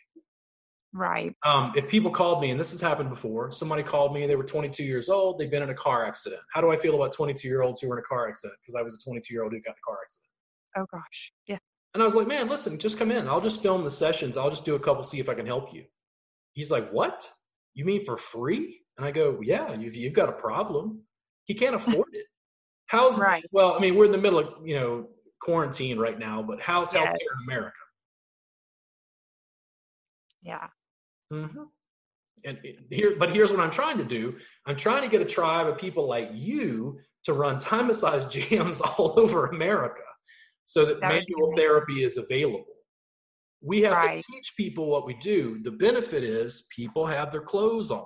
[0.93, 1.35] Right.
[1.43, 4.45] Um, if people called me and this has happened before somebody called me they were
[4.45, 6.41] 22 years old they've been in a car accident.
[6.53, 8.57] How do i feel about 22 year olds who were in a car accident?
[8.61, 10.31] Because i was a 22 year old who got in a car accident.
[10.77, 11.33] Oh gosh.
[11.47, 11.57] Yeah.
[11.93, 13.27] And i was like man listen just come in.
[13.27, 14.37] I'll just film the sessions.
[14.37, 15.83] I'll just do a couple see if i can help you
[16.55, 17.29] He's like, What?
[17.75, 18.81] You mean for free?
[18.97, 21.01] And I go, Yeah, you've, you've got a problem.
[21.45, 22.25] He can't afford it.
[22.87, 23.45] How's, right.
[23.51, 25.07] well, I mean, we're in the middle of, you know,
[25.41, 27.05] quarantine right now, but how's yeah.
[27.05, 27.77] healthcare in America?
[30.41, 30.67] Yeah.
[31.31, 31.63] Mm-hmm.
[32.45, 32.59] And
[32.91, 34.35] here, but here's what I'm trying to do.
[34.67, 38.81] I'm trying to get a tribe of people like you to run Thai massage jams
[38.81, 40.01] all over America
[40.63, 42.65] so that, that manual therapy is available.
[43.65, 44.19] We have right.
[44.19, 45.59] to teach people what we do.
[45.63, 48.05] The benefit is people have their clothes on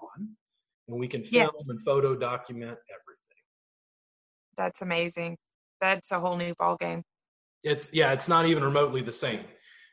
[0.88, 1.68] and we can film yes.
[1.68, 3.43] and photo document everything.
[4.55, 5.38] That's amazing.
[5.82, 7.03] That's a whole new ball game.
[7.64, 9.41] It's yeah, it's not even remotely the same.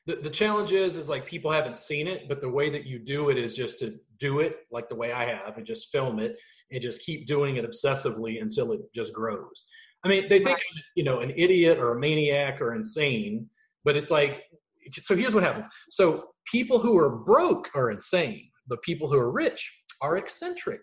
[0.06, 3.00] The, the challenge is is like people haven't seen it, but the way that you
[3.00, 6.20] do it is just to do it like the way I have and just film
[6.20, 6.38] it
[6.70, 9.66] and just keep doing it obsessively until it just grows.
[10.04, 10.84] I mean, they think right.
[10.94, 13.48] you know an idiot or a maniac or insane,
[13.84, 14.44] but it's like
[14.92, 15.66] so here's what happens.
[15.90, 19.70] So people who are broke are insane, but people who are rich
[20.00, 20.80] are eccentric.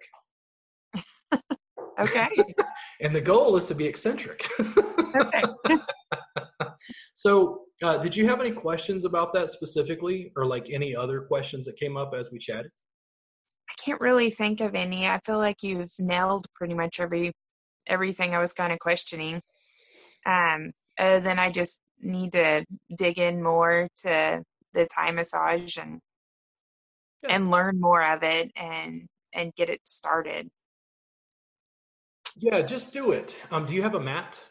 [1.99, 2.29] okay.
[3.01, 4.47] and the goal is to be eccentric.
[5.15, 5.43] okay.
[7.13, 11.65] so, uh, did you have any questions about that specifically, or like any other questions
[11.65, 12.71] that came up as we chatted?
[13.69, 15.07] I can't really think of any.
[15.07, 17.33] I feel like you've nailed pretty much every
[17.87, 19.41] everything I was kind of questioning.
[20.25, 22.65] Um, other than I just need to
[22.97, 24.43] dig in more to
[24.73, 25.99] the Thai massage and
[27.23, 27.35] yeah.
[27.35, 30.49] and learn more of it and and get it started.
[32.37, 33.35] Yeah, just do it.
[33.51, 34.41] Um, do you have a mat?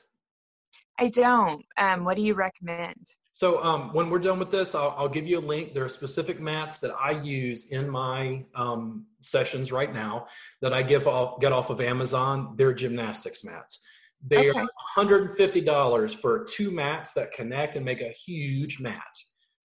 [0.99, 1.65] I don't.
[1.77, 3.07] Um, what do you recommend?
[3.35, 5.75] So um, when we're done with this, I'll, I'll, give you a link.
[5.75, 10.27] There are specific mats that I use in my um, sessions right now
[10.61, 12.55] that I give off, get off of Amazon.
[12.57, 13.85] They're gymnastics mats.
[14.29, 14.61] They okay.
[14.61, 19.03] are $150 for two mats that connect and make a huge mat.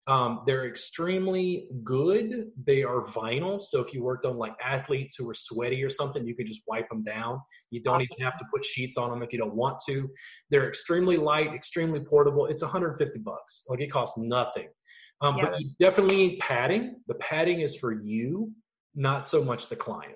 [0.09, 2.53] Um, they're extremely good.
[2.65, 6.25] They are vinyl, so if you worked on like athletes who are sweaty or something,
[6.25, 7.41] you could just wipe them down.
[7.71, 8.09] You don't awesome.
[8.17, 10.09] even have to put sheets on them if you don't want to.
[10.51, 12.47] They're extremely light, extremely portable.
[12.47, 13.65] It's 150 bucks.
[13.69, 14.69] Like it costs nothing.
[15.23, 15.47] Um, yes.
[15.51, 16.97] But you definitely need padding.
[17.09, 18.53] The padding is for you,
[18.95, 20.15] not so much the client.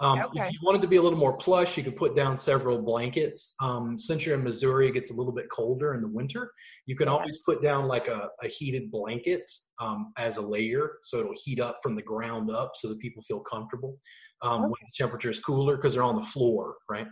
[0.00, 0.46] Um, okay.
[0.46, 3.54] If you wanted to be a little more plush, you could put down several blankets.
[3.60, 6.52] Um, since you're in Missouri, it gets a little bit colder in the winter.
[6.86, 7.12] You can yes.
[7.12, 11.60] always put down like a, a heated blanket um, as a layer, so it'll heat
[11.60, 13.98] up from the ground up, so that people feel comfortable
[14.42, 14.62] um, okay.
[14.62, 17.06] when the temperature is cooler because they're on the floor, right?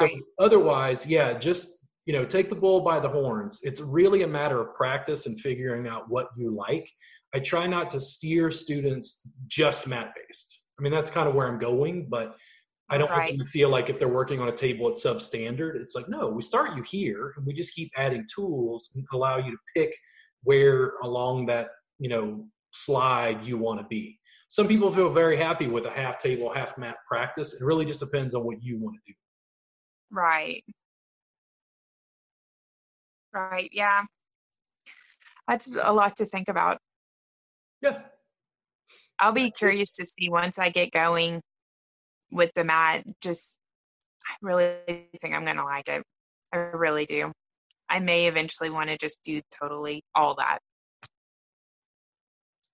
[0.00, 0.10] right?
[0.10, 3.60] So otherwise, yeah, just you know, take the bull by the horns.
[3.64, 6.88] It's really a matter of practice and figuring out what you like.
[7.34, 11.48] I try not to steer students just mat based I mean, that's kind of where
[11.48, 12.36] I'm going, but
[12.90, 13.18] I don't right.
[13.18, 16.08] want them to feel like if they're working on a table at substandard, it's like,
[16.08, 19.58] no, we start you here and we just keep adding tools and allow you to
[19.76, 19.94] pick
[20.44, 21.68] where along that,
[21.98, 24.18] you know, slide you want to be.
[24.48, 27.52] Some people feel very happy with a half table, half mat practice.
[27.52, 29.16] It really just depends on what you want to do.
[30.10, 30.64] Right.
[33.34, 33.68] Right.
[33.72, 34.04] Yeah.
[35.46, 36.78] That's a lot to think about.
[37.82, 37.98] Yeah.
[39.20, 41.40] I'll be curious to see once I get going
[42.30, 43.04] with the mat.
[43.22, 43.58] Just,
[44.26, 44.76] I really
[45.20, 46.02] think I'm going to like it.
[46.52, 47.32] I really do.
[47.88, 50.58] I may eventually want to just do totally all that.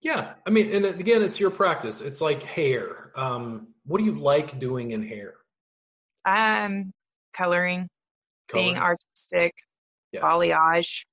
[0.00, 2.02] Yeah, I mean, and again, it's your practice.
[2.02, 3.10] It's like hair.
[3.16, 5.34] Um, what do you like doing in hair?
[6.26, 6.92] Um,
[7.32, 7.88] coloring,
[8.48, 8.74] coloring.
[8.74, 9.54] being artistic,
[10.12, 10.20] yeah.
[10.20, 11.06] balayage.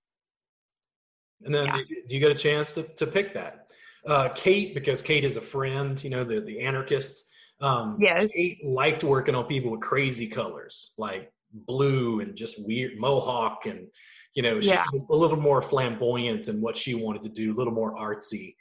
[1.43, 1.79] And then, yeah.
[2.07, 3.60] do you get a chance to to pick that?
[4.07, 7.25] Uh, Kate, because Kate is a friend, you know, the, the anarchists.
[7.59, 8.31] Um, yes.
[8.31, 13.65] Kate liked working on people with crazy colors, like blue and just weird mohawk.
[13.65, 13.87] And,
[14.33, 14.85] you know, she's yeah.
[15.09, 18.55] a little more flamboyant in what she wanted to do, a little more artsy.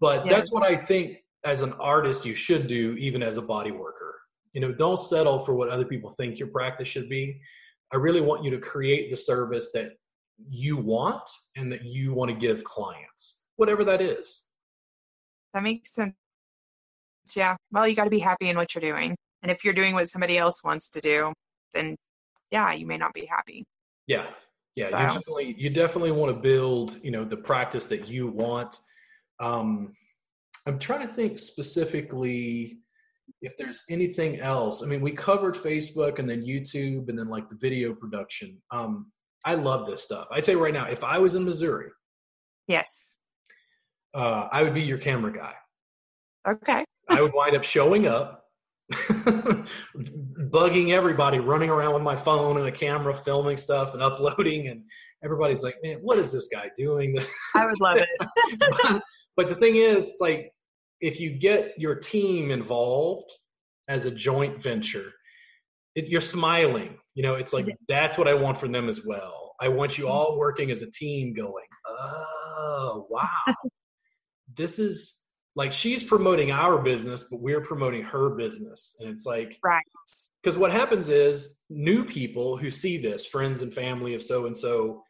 [0.00, 0.34] But yes.
[0.34, 4.14] that's what I think as an artist you should do, even as a body worker.
[4.54, 7.40] You know, don't settle for what other people think your practice should be.
[7.92, 9.92] I really want you to create the service that
[10.48, 14.47] you want and that you want to give clients, whatever that is.
[15.54, 16.14] That makes sense.
[17.36, 17.56] Yeah.
[17.70, 19.16] Well, you got to be happy in what you're doing.
[19.42, 21.32] And if you're doing what somebody else wants to do,
[21.74, 21.96] then
[22.50, 23.64] yeah, you may not be happy.
[24.06, 24.30] Yeah.
[24.74, 24.86] Yeah.
[24.86, 24.98] So.
[24.98, 28.78] You definitely, you definitely want to build, you know, the practice that you want.
[29.40, 29.92] Um,
[30.66, 32.78] I'm trying to think specifically
[33.42, 34.82] if there's anything else.
[34.82, 38.60] I mean, we covered Facebook and then YouTube and then like the video production.
[38.70, 39.10] Um,
[39.44, 40.26] I love this stuff.
[40.32, 41.90] I tell you right now, if I was in Missouri,
[42.68, 43.07] Yes.
[44.14, 45.54] Uh, I would be your camera guy.
[46.46, 46.84] Okay.
[47.08, 48.44] I would wind up showing up,
[48.92, 54.82] bugging everybody, running around with my phone and a camera, filming stuff and uploading, and
[55.24, 57.16] everybody's like, "Man, what is this guy doing?"
[57.54, 59.02] I would love it.
[59.36, 60.52] but the thing is, it's like
[61.00, 63.32] if you get your team involved
[63.88, 65.12] as a joint venture,
[65.94, 66.98] it, you're smiling.
[67.14, 69.54] You know, it's like that's what I want from them as well.
[69.60, 73.54] I want you all working as a team, going, "Oh, wow,
[74.58, 75.14] this is."
[75.54, 78.96] Like she's promoting our business, but we're promoting her business.
[79.00, 79.82] And it's like, Right.
[80.40, 84.56] because what happens is new people who see this friends and family of so and
[84.56, 85.02] so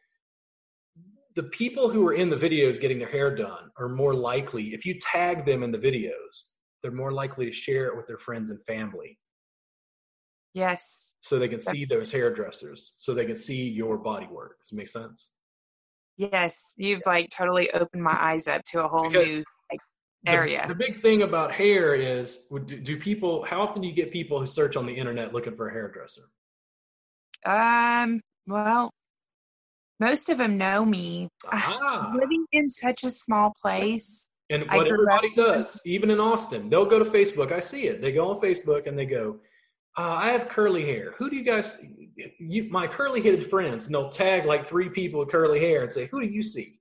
[1.35, 4.85] the people who are in the videos getting their hair done are more likely if
[4.87, 6.49] you tag them in the videos
[6.81, 9.19] they're more likely to share it with their friends and family
[10.55, 11.13] Yes.
[11.21, 14.75] so they can see those hairdressers so they can see your body work does it
[14.75, 15.29] make sense
[16.19, 16.75] Yes.
[16.77, 19.79] You've like totally opened my eyes up to a whole Because new like,
[20.27, 20.65] area.
[20.67, 24.37] the, big thing about hair is do, do people how often do you get people
[24.39, 26.23] who search on the internet looking for a hairdresser
[27.45, 28.91] Um, well,
[30.01, 31.29] most of them know me.
[31.51, 32.11] ah.
[32.19, 34.29] Living in such a small place.
[34.49, 37.51] And what everybody does, even in Austin, they'll go to Facebook.
[37.51, 38.01] I see it.
[38.01, 39.37] They go on Facebook and they go,
[39.95, 41.13] uh, "I have curly hair.
[41.19, 41.77] Who do you guys?
[42.39, 46.07] You, my curly-headed friends." And they'll tag like three people with curly hair and say,
[46.11, 46.79] "Who do you see?"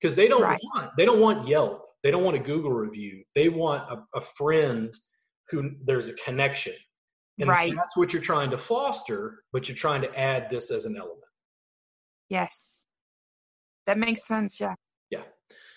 [0.00, 0.60] Because they don't Right.
[0.74, 1.82] want they don't want Yelp.
[2.02, 3.24] They don't want a Google review.
[3.34, 4.94] They want a, a friend
[5.50, 6.74] who there's a connection.
[7.40, 7.74] And Right.
[7.74, 11.20] that's what you're trying to foster, but you're trying to add this as an element.
[12.28, 12.86] Yes.
[13.86, 14.60] That makes sense.
[14.60, 14.74] Yeah.
[15.10, 15.22] Yeah.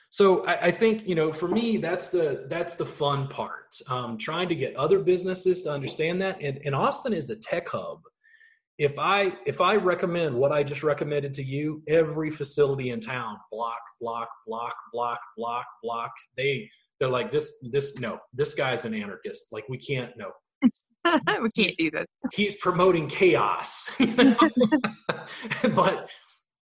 [0.09, 4.17] So I, I think you know for me that's the that's the fun part um,
[4.17, 8.01] trying to get other businesses to understand that and, and austin is a tech hub
[8.77, 13.37] if i if i recommend what i just recommended to you every facility in town
[13.51, 16.69] block block block block block block they
[16.99, 20.31] they're like this this no this guy's an anarchist like we can't no
[21.41, 22.05] we can't do this.
[22.33, 23.89] he's promoting chaos.
[25.75, 26.09] but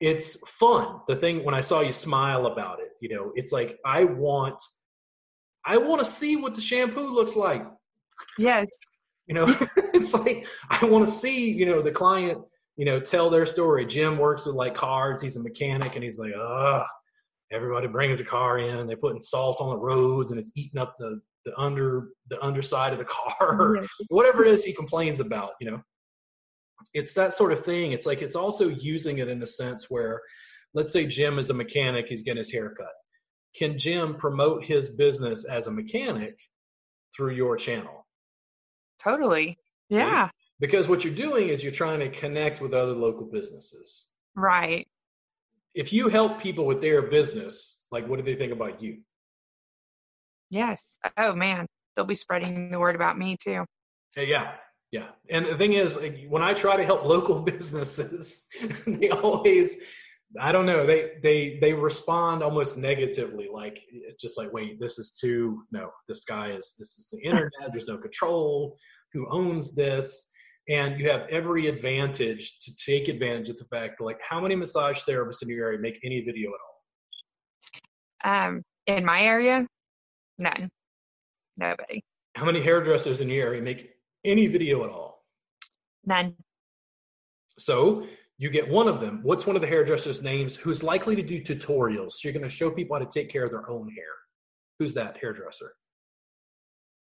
[0.01, 1.01] it's fun.
[1.09, 4.61] The thing when I saw you smile about it, you know, it's like I want
[5.65, 7.67] I want to see what the shampoo looks like.
[8.39, 8.69] Yes.
[9.27, 9.47] You know,
[9.95, 12.39] it's like I want to see, you know, the client,
[12.77, 13.87] you know, tell their story.
[13.87, 16.87] Jim works with like cars, he's a mechanic and he's like, ugh,
[17.53, 20.95] everybody brings a car in, they're putting salt on the roads and it's eating up
[20.99, 23.81] the the under the underside of the car.
[24.09, 25.81] Whatever it is he complains about you know.
[26.93, 27.93] It's that sort of thing.
[27.93, 30.20] It's like it's also using it in a sense where
[30.74, 32.93] let's say jim is a mechanic he's getting his hair cut.
[33.57, 36.39] Can jim promote his business as a mechanic
[37.16, 38.06] through your channel
[39.03, 39.59] Totally.
[39.90, 39.99] See?
[39.99, 40.30] Yeah.
[40.59, 44.86] because what you're doing is you're trying to connect with other local businesses Right.
[45.74, 48.99] if you help people with their business like what do they think about you
[50.51, 50.99] Yes.
[51.16, 51.66] Oh man.
[51.94, 53.64] They'll be spreading the word about me too.
[54.16, 54.53] Yeah,
[54.92, 55.09] yeah.
[55.28, 58.44] And the thing is, when I try to help local businesses,
[58.86, 59.76] they always,
[60.41, 63.49] I don't know, they they they respond almost negatively.
[63.53, 65.62] Like it's just like, wait, this is too.
[65.70, 66.74] No, this guy is.
[66.79, 67.70] This is the internet.
[67.70, 68.77] There's no control.
[69.12, 70.31] Who owns this?
[70.68, 74.57] And you have every advantage to take advantage of the fact that, like, how many
[74.57, 76.59] massage therapists in your area make any video at
[78.27, 78.47] all?
[78.47, 79.64] Um, in my area,
[80.41, 80.68] none.
[81.57, 82.03] Nobody.
[82.35, 83.91] How many hairdressers in your area make
[84.24, 85.24] any video at all?
[86.05, 86.35] None.
[87.59, 88.07] So
[88.39, 89.20] you get one of them.
[89.22, 92.12] What's one of the hairdressers' names who's likely to do tutorials?
[92.12, 94.05] So you're going to show people how to take care of their own hair.
[94.78, 95.72] Who's that hairdresser?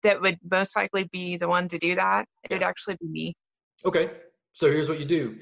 [0.03, 2.27] That would most likely be the one to do that.
[2.51, 3.35] It'd actually be me.
[3.85, 4.11] Okay.
[4.53, 5.37] So here's what you do.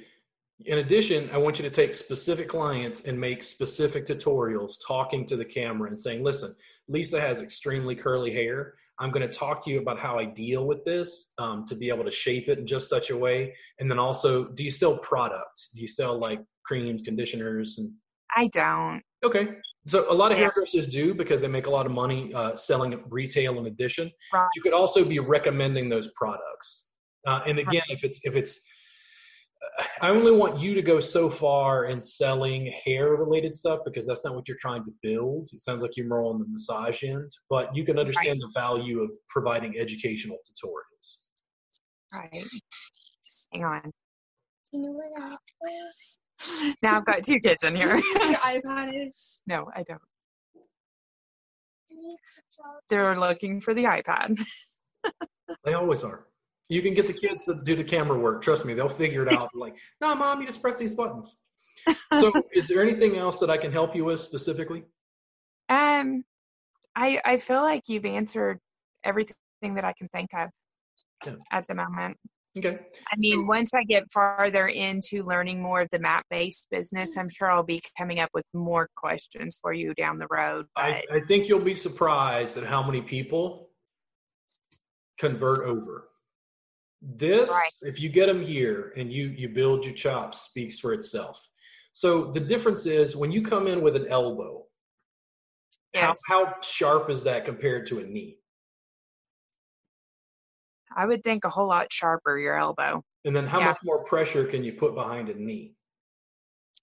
[0.66, 5.36] In addition, I want you to take specific clients and make specific tutorials talking to
[5.36, 6.54] the camera and saying, listen,
[6.86, 8.74] Lisa has extremely curly hair.
[9.00, 11.88] I'm going to talk to you about how I deal with this um, to be
[11.88, 13.54] able to shape it in just such a way.
[13.78, 15.70] And then also, do you sell products?
[15.74, 17.92] Do you sell like creams, conditioners, and
[18.36, 19.02] I don't.
[19.24, 19.48] Okay.
[19.86, 20.44] So a lot of Yeah.
[20.44, 24.10] hairdressers do because they make a lot of money uh, selling retail in addition.
[24.32, 24.48] Right.
[24.54, 26.90] You could also be recommending those products.
[27.26, 28.60] Uh, and again, if it's if it's,
[30.00, 34.24] I only want you to go so far in selling hair related stuff because that's
[34.24, 35.50] not what you're trying to build.
[35.52, 39.00] It sounds like you're more on the massage end, but you can understand the value
[39.00, 41.18] of providing educational tutorials.
[42.12, 42.44] Right.
[43.52, 43.82] Hang on.
[43.82, 43.90] Do
[44.72, 46.18] you know where that was?
[46.82, 47.96] Now I've got two kids in here.
[47.96, 48.02] Your
[48.36, 49.42] iPad is.
[49.46, 50.00] no, I don't.
[52.88, 54.38] They're looking for the iPad.
[55.64, 56.29] They always are.
[56.70, 58.42] You can get the kids to do the camera work.
[58.42, 59.48] Trust me, they'll figure it out.
[59.54, 61.36] like, no, mom, you just press these buttons.
[62.20, 64.84] So, is there anything else that I can help you with specifically?
[65.68, 66.22] Um,
[66.94, 68.60] I I feel like you've answered
[69.04, 70.50] everything that I can think of
[71.26, 71.32] Yeah.
[71.50, 72.16] at the moment.
[72.56, 72.78] Okay.
[73.12, 77.18] I mean, So- once I get farther into learning more of the mat based business,
[77.18, 80.66] I'm sure I'll be coming up with more questions for you down the road.
[80.76, 83.70] But I, I think you'll be surprised at how many people
[85.18, 86.09] convert over.
[87.02, 87.70] This, Right.
[87.82, 91.48] if you get them here and you you build your chops, speaks for itself.
[91.92, 94.66] So the difference is when you come in with an elbow,
[95.94, 98.38] yes, how, how sharp is that compared to a knee?
[100.94, 103.66] I would think a whole lot sharper your elbow, And then how Yeah.
[103.66, 105.74] much more pressure can you put behind a knee?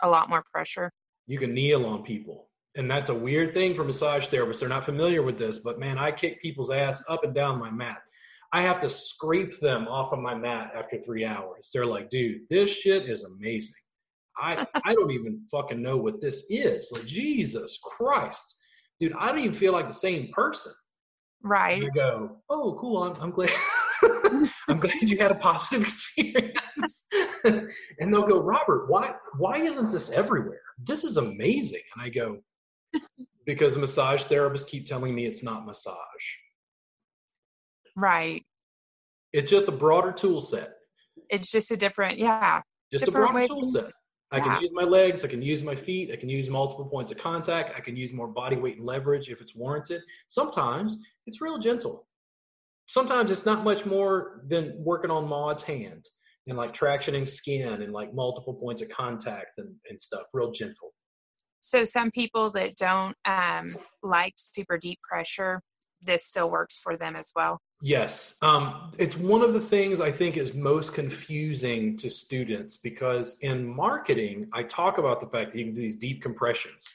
[0.01, 0.91] a lot more pressure.
[1.25, 2.49] You can kneel on people.
[2.75, 4.59] And that's a weird thing for massage therapists.
[4.59, 7.71] They're not familiar with this, but man, I kick people's ass up and down my
[7.71, 8.03] mat.
[8.53, 11.69] I have to scrape them off of my mat after three hours.
[11.73, 13.73] They're like, dude, this shit is amazing.
[14.37, 16.89] I I don't even fucking know what this is.
[16.91, 18.55] Like Jesus Christ,
[18.99, 20.71] dude, I don't even feel like the same person.
[21.43, 21.83] Right.
[21.83, 23.03] I go, oh, cool.
[23.03, 23.51] I'm, I'm glad.
[24.67, 27.05] I'm glad you had a positive experience.
[27.43, 30.61] and they'll go, Robert, why why isn't this everywhere?
[30.85, 31.81] This is amazing.
[31.95, 32.37] And I go,
[33.45, 35.95] because massage therapists keep telling me it's not massage.
[37.97, 38.45] Right.
[39.33, 40.75] It's just a broader tool set.
[41.29, 42.61] It's just a different, yeah.
[42.93, 43.91] Just a broader way tool set.
[44.31, 44.43] I yeah.
[44.43, 47.17] can use my legs, I can use my feet, I can use multiple points of
[47.17, 50.01] contact, I can use more body weight and leverage if it's warranted.
[50.27, 52.07] Sometimes it's real gentle.
[52.87, 56.05] Sometimes it's not much more than working on Maud's hand
[56.47, 60.93] and like tractioning skin and like multiple points of contact and, and stuff, real gentle.
[61.61, 63.71] So some people that don't um,
[64.03, 65.61] like super deep pressure,
[66.01, 67.59] this still works for them as well.
[67.81, 68.35] Yes.
[68.41, 73.65] Um, it's one of the things I think is most confusing to students because in
[73.67, 76.87] marketing, I talk about the fact that you can do these deep compressions.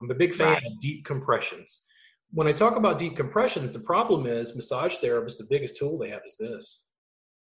[0.00, 0.62] I'm a big fan Right.
[0.64, 1.84] of deep compressions.
[2.30, 6.10] When I talk about deep compressions, the problem is massage therapists, the biggest tool they
[6.10, 6.86] have is this.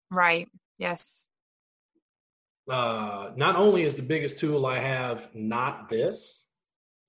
[0.10, 0.48] Right.
[0.78, 1.28] Yes.
[2.70, 6.50] Uh, not only is the biggest tool I have not this,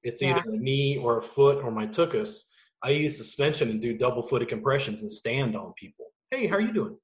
[0.03, 2.52] it's either a knee or a foot or my tuchus.
[2.83, 6.07] I use suspension and do double footed compressions and stand on people.
[6.31, 6.97] Hey, how are you doing?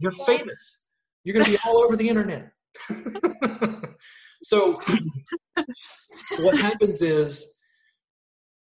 [0.00, 0.86] You're famous.
[1.24, 2.50] You're going to be all over the internet.
[4.42, 4.74] so,
[6.38, 7.56] what happens is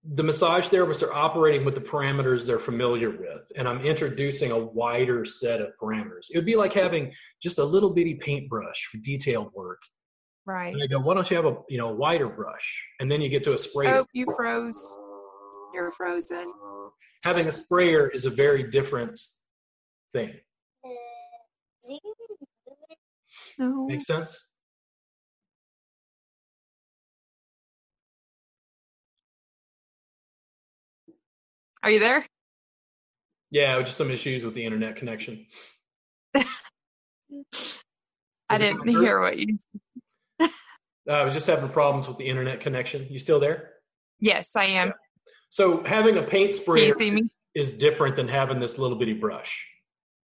[0.04, 4.58] the massage therapists are operating with the parameters they're familiar with, and I'm introducing a
[4.58, 6.26] wider set of parameters.
[6.30, 7.12] It would be like having
[7.42, 9.80] just a little bitty paintbrush for detailed work.
[10.46, 10.72] Right.
[10.72, 12.86] And I go, why don't you have a you know a wider brush?
[12.98, 13.88] And then you get to a spray.
[13.88, 14.98] Oh, you froze.
[15.72, 16.52] You're frozen.
[17.24, 19.20] Having a sprayer is a very different
[20.12, 20.32] thing.
[23.58, 23.86] No.
[23.86, 24.50] Make sense?
[31.82, 32.24] Are you there?
[33.50, 35.46] Yeah, just some issues with the internet connection.
[38.48, 39.58] I didn't hear what you.
[40.40, 40.46] Uh,
[41.12, 43.06] I was just having problems with the internet connection.
[43.10, 43.70] You still there?
[44.20, 44.92] Yes, I am.
[45.51, 47.30] So having a paint sprayer you see me?
[47.55, 49.66] is different than having this little bitty brush.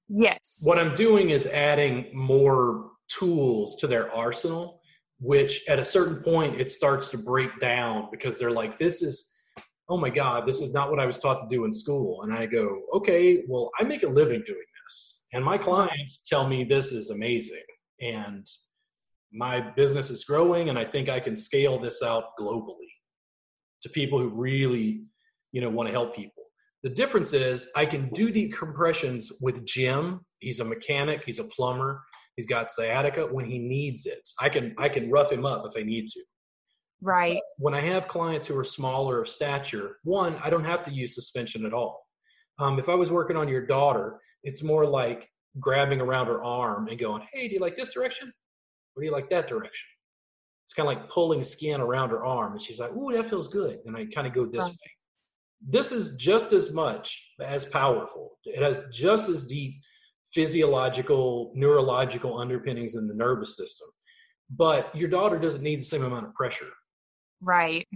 [0.08, 0.62] Yes.
[0.64, 4.80] What I'm doing is adding more tools to their arsenal,
[5.18, 9.32] which at a certain point it starts to break down because they're like, this is,
[9.88, 12.22] oh my God, this is not what I was taught to do in school.
[12.22, 15.24] And I go, okay, well, I make a living doing this.
[15.32, 17.64] And my clients tell me this is amazing.
[18.00, 18.46] And
[19.32, 22.92] my business is growing and I think I can scale this out globally
[23.82, 25.02] to people who really,
[25.56, 26.42] you know, want to help people.
[26.82, 30.20] The difference is I can do deep compressions with Jim.
[30.40, 32.02] He's a mechanic, he's a plumber,
[32.36, 34.20] he's got sciatica when he needs it.
[34.38, 36.20] I can I can rough him up if I need to.
[37.00, 37.40] right.
[37.56, 41.14] When I have clients who are smaller of stature, one, I don't have to use
[41.14, 42.06] suspension at all.
[42.58, 45.26] Um, if I was working on your daughter, it's more like
[45.58, 48.28] grabbing around her arm and going, "Hey, do you like this direction?
[48.94, 49.88] Or do you like that direction?"
[50.64, 53.48] It's kind of like pulling skin around her arm, and she's like, "Ooh, that feels
[53.48, 54.72] good," and I kind of go this Right.
[54.84, 54.90] way.
[55.60, 58.38] This is just as much as powerful.
[58.44, 59.74] It has just as deep
[60.32, 63.88] physiological, neurological underpinnings in the nervous system.
[64.50, 66.70] But your daughter doesn't need the same amount of pressure.
[67.40, 67.86] Right.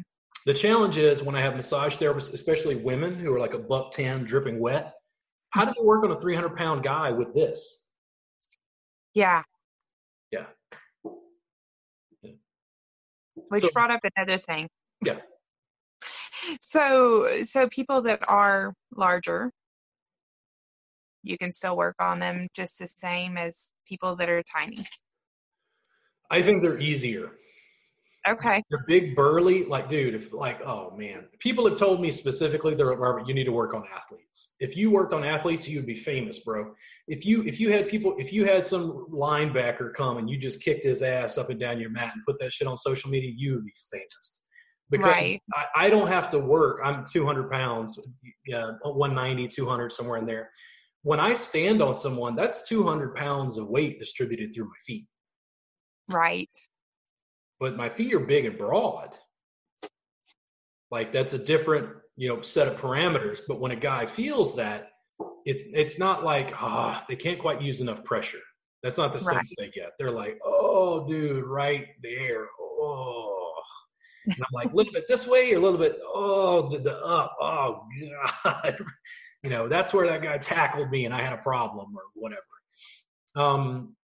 [0.46, 3.92] The challenge is when I have massage therapists, especially women who are like a buck
[3.92, 4.94] 10 dripping wet,
[5.50, 7.86] how do you work on a 300 pound guy with this?
[9.14, 9.42] Yeah.
[10.30, 10.46] Yeah.
[13.34, 14.68] Which So- brought up another thing.
[15.04, 15.18] Yeah.
[16.60, 19.50] So so people that are larger
[21.22, 24.84] you can still work on them just the same as people that are tiny
[26.30, 27.32] I think they're easier.
[28.26, 29.64] okay They're big, burly.
[29.64, 33.44] Like, dude, if like, oh man, people have told me specifically, they're Robert, you need
[33.44, 34.52] to work on athletes.
[34.60, 36.72] If you worked on athletes, you would be famous, bro.
[37.08, 40.62] If you if you had people, if you had some linebacker come and you just
[40.62, 43.32] kicked his ass up and down your mat and put that shit on social media,
[43.34, 44.39] you would be famous.
[44.90, 45.40] Because Right.
[45.54, 46.80] I, I don't have to work.
[46.82, 47.98] I'm 200 pounds,
[48.46, 50.50] yeah, 190, 200, somewhere in there.
[51.02, 55.06] When I stand on someone, that's 200 pounds of weight distributed through my feet.
[56.08, 56.48] right
[57.60, 59.10] but my feet are big and broad.
[60.90, 63.40] Like that's a different, you know, set of parameters.
[63.46, 64.88] But when a guy feels that,
[65.44, 68.40] it's it's not like ah, they can't quite use enough pressure.
[68.82, 69.36] That's not the Right.
[69.36, 69.92] sense they get.
[69.98, 73.39] They're like, oh, dude, right there, oh.
[74.26, 76.96] And I'm like, a little bit this way, or a little bit, oh, the, the
[77.04, 77.82] up, oh
[78.44, 78.76] god,
[79.42, 82.42] you know, that's where that guy tackled me, and I had a problem or whatever.
[83.36, 83.96] Um,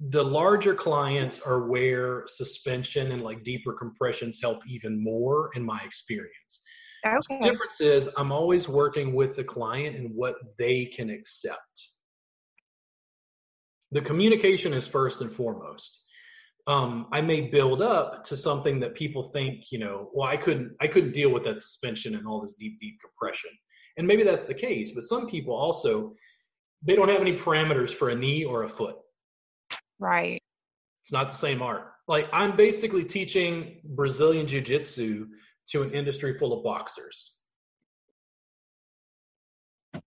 [0.00, 5.80] the larger clients are where suspension and like deeper compressions help even more in my
[5.84, 6.60] experience.
[7.04, 11.88] okay The difference is I'm always working with the client and what they can accept.
[13.90, 16.02] The communication is first and foremost.
[16.68, 20.76] Um, I may build up to something that people think, you know, well, I couldn't,
[20.82, 23.50] I couldn't deal with that suspension and all this deep, deep compression.
[23.96, 26.12] And maybe that's the case, but some people also,
[26.82, 28.96] they don't have any parameters for a knee or a foot.
[29.98, 30.40] right
[31.02, 31.92] It's not the same art.
[32.06, 35.26] Like I'm basically teaching Brazilian jiu-jitsu
[35.70, 37.37] to an industry full of boxers.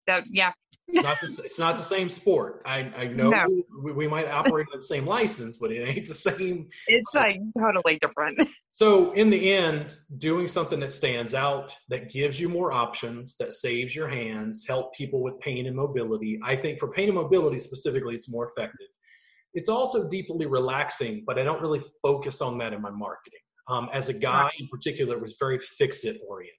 [0.07, 0.51] That yeah
[0.87, 2.61] It's not the, it's not the same sport.
[2.65, 3.45] I, I know No.
[3.83, 6.67] we, we might operate on the same license, but it ain't the same.
[6.87, 8.37] it's like totally different
[8.73, 13.53] So in the end, doing something that stands out, that gives you more options, that
[13.53, 16.39] saves your hands, help people with pain and mobility.
[16.43, 18.87] I think for pain and mobility specifically, it's more effective.
[19.53, 23.39] It's also deeply relaxing, but I don't really focus on that in my marketing.
[23.67, 26.55] Um, as a guy in particular, it was very fix-it oriented.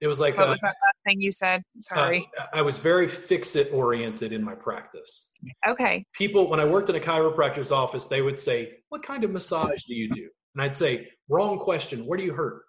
[0.00, 2.78] It was like what uh, was that last thing you said sorry uh, I was
[2.78, 5.30] very fix-it oriented in my practice.
[5.66, 9.30] okay People, when I worked in a chiropractor's office, they would say, "What kind of
[9.30, 12.06] massage do you do?" And I'd say, "Wrong question.
[12.06, 12.62] Where do you hurt?"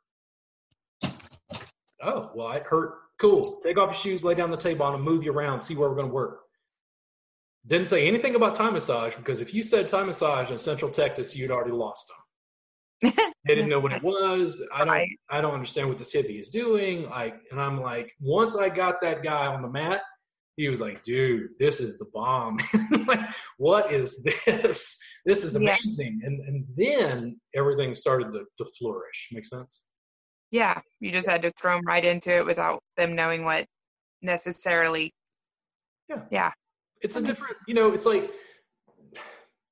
[2.01, 2.93] Oh, well, I hurt.
[3.19, 3.41] Cool.
[3.63, 5.61] Take off your shoes, lay down the table, and move you around.
[5.61, 6.41] See where we're going to work.
[7.67, 11.35] Didn't say anything about Thai massage because if you said Thai massage in Central Texas,
[11.35, 12.17] you'd already lost them.
[13.01, 14.63] They didn't know what it was.
[14.73, 15.07] I don't.
[15.29, 17.09] I don't understand what this hippie is doing.
[17.09, 20.01] Like, and I'm like, once I got that guy on the mat,
[20.57, 22.57] he was like, dude, this is the bomb.
[23.07, 23.19] like,
[23.57, 24.97] what is this?
[25.25, 25.75] This is Yeah.
[25.75, 26.21] amazing.
[26.23, 29.29] And and then everything started to, to flourish.
[29.31, 29.83] Make sense?
[30.51, 33.65] yeah you just had to throw them right into it without them knowing what
[34.21, 35.11] necessarily
[36.07, 36.21] Yeah.
[36.31, 36.51] Yeah.
[37.01, 38.31] It's a makes- different, you know, it's like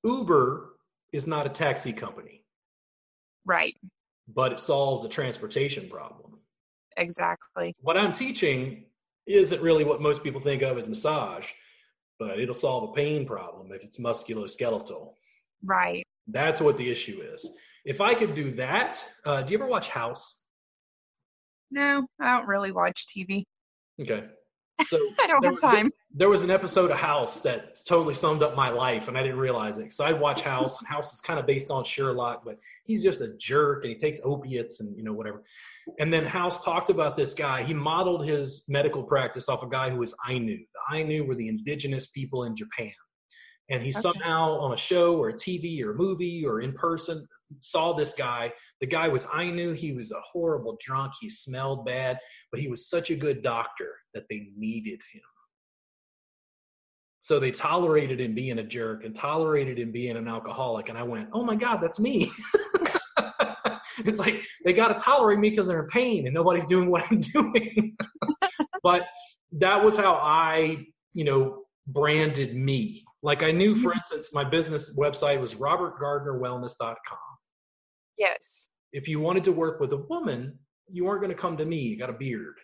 [0.03, 0.73] Uber
[1.13, 2.42] is not a taxi company,
[3.45, 3.75] right
[4.27, 6.39] but it solves a transportation problem.
[6.97, 8.85] exactly What I'm teaching
[9.25, 11.49] isn't really what most people think of as massage,
[12.19, 15.13] but it'll solve a pain problem if it's musculoskeletal.
[15.63, 17.49] right That's what the issue is.
[17.85, 20.39] If I could do that, uh, do you ever watch House?
[21.71, 23.43] no i don't really watch tv
[23.99, 24.23] Okay.
[24.97, 28.43] So i don't have was- time There was an episode of House that totally summed
[28.43, 29.91] up my life, and I didn't realize it.
[29.93, 33.21] So I watch House, and House is kind of based on Sherlock, but he's just
[33.21, 35.43] a jerk, and he takes opiates and you know whatever.
[35.99, 37.63] And then House talked about this guy.
[37.63, 40.57] He modeled his medical practice off a guy who was Ainu.
[40.57, 42.93] The Ainu were the indigenous people in Japan,
[43.71, 43.99] and he Okay.
[43.99, 47.27] somehow on a show or a TV or a movie or in person
[47.61, 48.51] saw this guy.
[48.81, 51.13] The guy was, Ainu He was a horrible drunk.
[51.19, 52.17] He smelled bad,
[52.51, 55.21] but he was such a good doctor that they needed him.
[57.21, 60.89] So they tolerated him being a jerk and tolerated him being an alcoholic.
[60.89, 62.29] And I went, oh my God, that's me.
[63.99, 67.05] it's like they got to tolerate me because they're in pain and nobody's doing what
[67.09, 67.95] I'm doing.
[68.83, 69.03] but
[69.53, 73.05] that was how I, you know, branded me.
[73.21, 73.99] Like I knew, for mm-hmm.
[73.99, 77.32] instance, my business website was robertgardnerwellness.com.
[78.17, 78.69] yes.
[78.91, 80.57] If you wanted to work with a woman,
[80.87, 81.77] you weren't going to come to me.
[81.77, 82.55] You got a beard.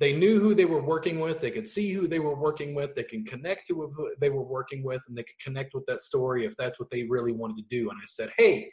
[0.00, 2.94] They knew who they were working with they could see who they were working with
[2.94, 6.02] they can connect to who they were working with and they could connect with that
[6.02, 7.90] story if that's what they really wanted to do.
[7.90, 8.70] And i said hey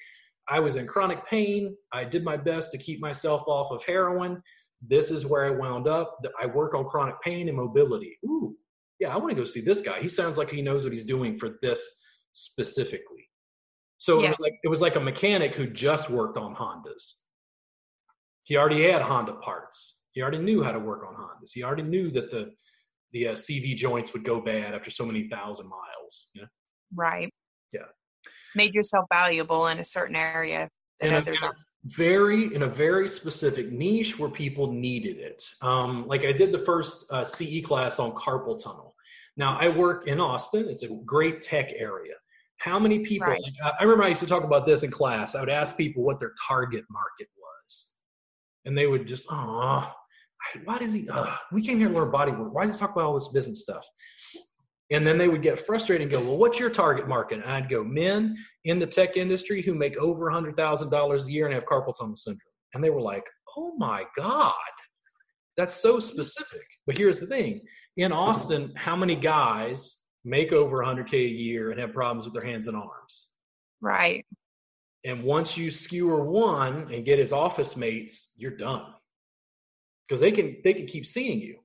[0.48, 4.42] i was in chronic pain i did my best to keep myself off of heroin.
[4.82, 6.18] This is where i wound up.
[6.42, 8.18] I work on chronic pain and mobility.
[8.26, 8.56] Ooh
[9.02, 10.00] yeah i want to go see this guy.
[10.00, 11.82] He sounds like he knows what he's doing for this
[12.32, 13.29] specifically
[14.00, 17.14] so it was like it was like a mechanic who just worked on hondas
[18.44, 19.98] He already had Honda parts.
[20.14, 21.52] He already knew how to work on Hondas.
[21.54, 22.52] He already knew that the
[23.12, 26.30] the uh, CV joints would go bad after so many thousand miles.
[26.34, 26.48] You know?
[26.96, 27.30] Right.
[27.72, 27.90] Yeah.
[28.56, 30.70] Made yourself valuable in a certain area
[31.00, 31.58] that in others a aren't.
[31.86, 35.44] very in a very specific niche where people needed it.
[35.62, 38.96] Um, like I did the first uh, CE class on carpal tunnel.
[39.38, 40.68] Now I work in Austin.
[40.70, 42.16] It's a great tech area.
[42.60, 43.28] How many people?
[43.28, 43.42] Right.
[43.64, 45.34] I remember I used to talk about this in class.
[45.36, 47.94] I would ask people what their target market was,
[48.66, 49.94] and they would just, oh,
[50.66, 51.10] why does he?
[51.10, 52.54] Uh, we came here to learn body work.
[52.54, 53.88] Why does he talk about all this business stuff?
[54.92, 57.42] And then they would get frustrated and go, well, what's your target market?
[57.42, 61.54] And I'd go, men in the tech industry who make over $100,000 a year and
[61.54, 62.40] have carpal tunnel syndrome.
[62.74, 63.24] And they were like,
[63.56, 64.54] oh my God,
[65.58, 66.66] that's so specific.
[66.88, 67.62] But here's the thing
[67.98, 69.99] in Austin, how many guys
[70.30, 73.28] make over 100K a year and have problems with their hands and arms?
[73.82, 74.26] Right.
[75.06, 78.86] And once you skewer one and get his office mates, you're done.
[80.08, 81.60] Because they can they can keep seeing you.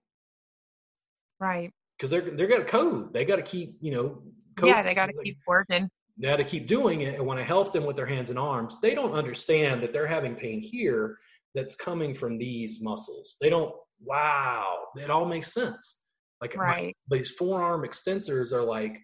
[1.41, 1.71] Right.
[1.99, 3.13] Because they're they're got a code.
[3.13, 4.23] They got to keep, you know,
[4.57, 5.89] code Yeah, they got to keep working.
[6.19, 7.17] they got to keep doing it.
[7.17, 10.07] And when I help them with their hands and arms, they don't understand that they're
[10.07, 11.17] having pain here
[11.55, 13.37] that's coming from these muscles.
[13.41, 16.04] They don't, wow, it all makes sense.
[16.45, 16.97] Like my- Right.
[17.11, 18.99] these forearm extensors are like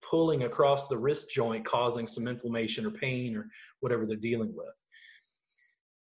[0.00, 3.50] pulling across the wrist joint, causing some inflammation or pain or
[3.80, 4.80] whatever they're dealing with.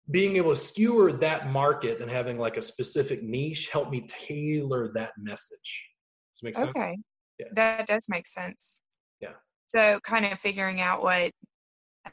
[0.10, 4.92] Being able to skewer that market and having like a specific niche helped me tailor
[4.96, 5.88] that message.
[6.34, 6.70] Does it make sense?
[6.72, 6.98] Okay.
[7.40, 7.46] Yeah.
[7.54, 8.82] That does make sense.
[9.22, 9.36] Yeah.
[9.68, 11.32] So kind of figuring out what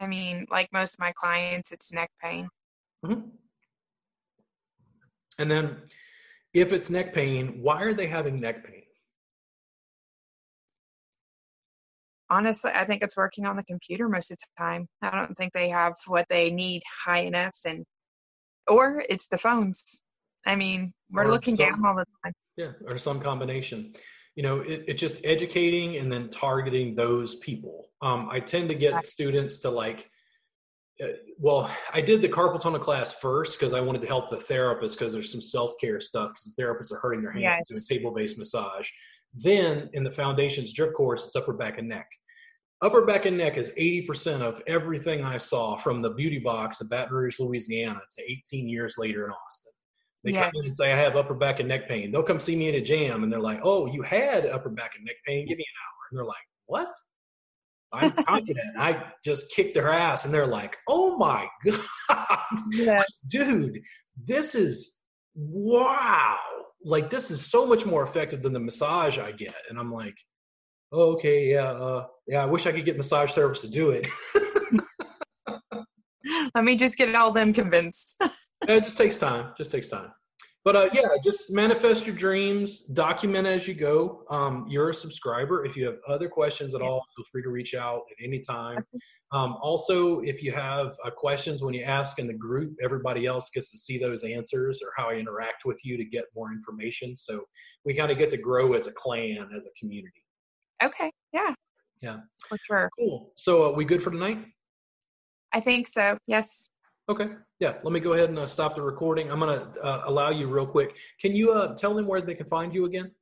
[0.00, 2.48] I mean, like most of my clients, it's neck pain.
[3.04, 3.32] Mhm.
[5.38, 5.82] And then
[6.54, 8.82] if it's neck pain, why are they having neck pain?
[12.30, 14.86] Honestly, I think it's working on the computer most of the time.
[15.00, 17.84] I don't think they have what they need high enough and
[18.66, 20.02] or it's the phones.
[20.44, 22.34] I mean, we're Or looking some- down all the time.
[22.56, 23.94] Yeah, or some combination.
[24.34, 27.90] You know, it, it's just educating and then targeting those people.
[28.02, 29.06] Um, I tend to get Right.
[29.06, 30.10] students to like,
[31.02, 31.08] Uh,
[31.38, 34.92] well, I did the carpal tunnel class first because I wanted to help the therapists
[34.92, 37.88] because there's some self care stuff because the therapists are hurting their hands Yes.
[37.88, 38.88] doing table based massage.
[39.34, 42.08] Then in the foundations drip course, it's upper back and neck.
[42.80, 46.88] Upper back and neck is 80% of everything I saw from the beauty box in
[46.88, 49.72] Baton Rouge, Louisiana to 18 years later in Austin.
[50.24, 52.10] They come in and say, I have upper back and neck pain.
[52.10, 54.92] They'll come see me in a jam and they're like, Oh, you had upper back
[54.96, 55.46] and neck pain.
[55.46, 56.08] Give me an hour.
[56.10, 56.88] And they're like, What?
[57.92, 58.66] I'm confident.
[58.78, 61.46] I just kicked their ass and they're like, Oh my
[62.08, 62.38] God,
[62.70, 63.04] Yes.
[63.28, 63.80] dude,
[64.24, 64.98] this is
[65.34, 66.36] wow.
[66.84, 69.54] Like, this is so much more effective than the massage I get.
[69.68, 70.14] And I'm like,
[70.92, 74.06] oh, okay, yeah, uh, yeah, I wish I could get massage service to do it.
[76.54, 78.22] Let me just get all them convinced.
[78.68, 79.52] it just takes time.
[79.56, 80.12] Just takes time.
[80.64, 82.80] But uh, yeah, just manifest your dreams.
[82.80, 84.24] Document as you go.
[84.28, 85.64] Um, you're a subscriber.
[85.64, 88.84] If you have other questions at all, feel free to reach out at any time.
[89.30, 93.50] Um, also, if you have uh, questions when you ask in the group, everybody else
[93.50, 97.14] gets to see those answers or how I interact with you to get more information.
[97.14, 97.44] So
[97.84, 100.24] we kind of get to grow as a clan, as a community.
[100.82, 101.10] okay.
[101.32, 101.54] Yeah.
[102.02, 102.18] Yeah.
[102.46, 102.90] For sure.
[102.98, 103.32] Cool.
[103.36, 104.44] So uh, we good for tonight?
[105.52, 106.16] I think so.
[106.26, 106.70] Yes.
[107.08, 107.28] Okay.
[107.58, 107.74] Yeah.
[107.82, 109.30] Let me go ahead and uh, stop the recording.
[109.30, 110.96] I'm going to uh, allow you real quick.
[111.20, 113.12] Can you uh, tell them where they can find you again?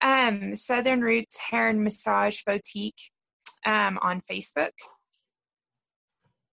[0.00, 3.00] Um, Southern Roots Hair and Massage Boutique
[3.66, 4.70] um, on Facebook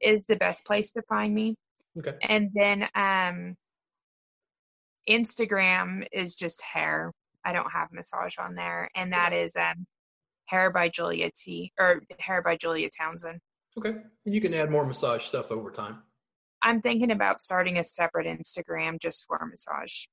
[0.02, 1.56] is the best place to find me.
[1.98, 2.16] Okay.
[2.22, 3.56] And then um,
[5.10, 7.12] Instagram is just hair.
[7.46, 8.90] I don't have massage on there.
[8.96, 9.86] And that is um,
[10.46, 13.40] Hair by Julia T or Hair by Julia Townsend.
[13.78, 13.94] Okay.
[14.26, 16.00] And you can add more massage stuff over time.
[16.64, 20.06] I'm thinking about starting a separate Instagram just for massage.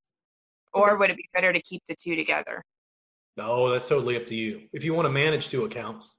[0.72, 2.64] Or would it be better to keep the two together?
[3.36, 4.62] No, that's totally up to you.
[4.72, 6.12] If you want to manage two accounts,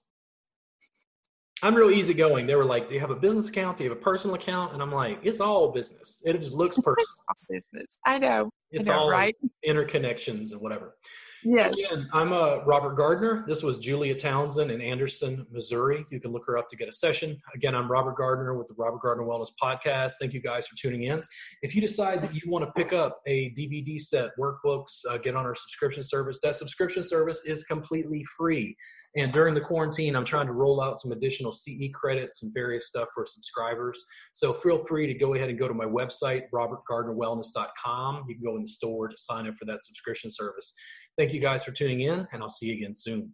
[1.62, 2.48] I'm real easygoing.
[2.48, 3.78] They were like, "Do you have a business account?
[3.78, 6.22] Do you have a personal account?" And I'm like, "It's all business.
[6.26, 7.06] It just looks personal.
[7.28, 8.00] All business.
[8.06, 8.50] I know.
[8.72, 9.36] It's I know, all right?
[9.68, 10.96] interconnections and whatever."
[11.44, 11.74] Yes.
[11.74, 13.44] Again, I'm uh, Robert Gardner.
[13.48, 16.06] This was Julia Townsend in Anderson, Missouri.
[16.10, 17.40] You can look her up to get a session.
[17.56, 20.14] Again, I'm Robert Gardner with the Robert Gardner Wellness Podcast.
[20.20, 21.22] Thank you guys for tuning in.
[21.62, 25.36] If you decide that you want to pick up a DVD set, workbooks, uh, get
[25.36, 28.76] on our subscription service, that subscription service is completely free.
[29.16, 32.88] And during the quarantine, I'm trying to roll out some additional CE credits and various
[32.88, 34.04] stuff for subscribers.
[34.34, 38.26] So feel free to go ahead and go to my website, robertgardnerwellness.com.
[38.28, 40.74] You can go in the store to sign up for that subscription service.
[41.20, 43.34] Thank you guys for tuning in, and I'll see you again soon.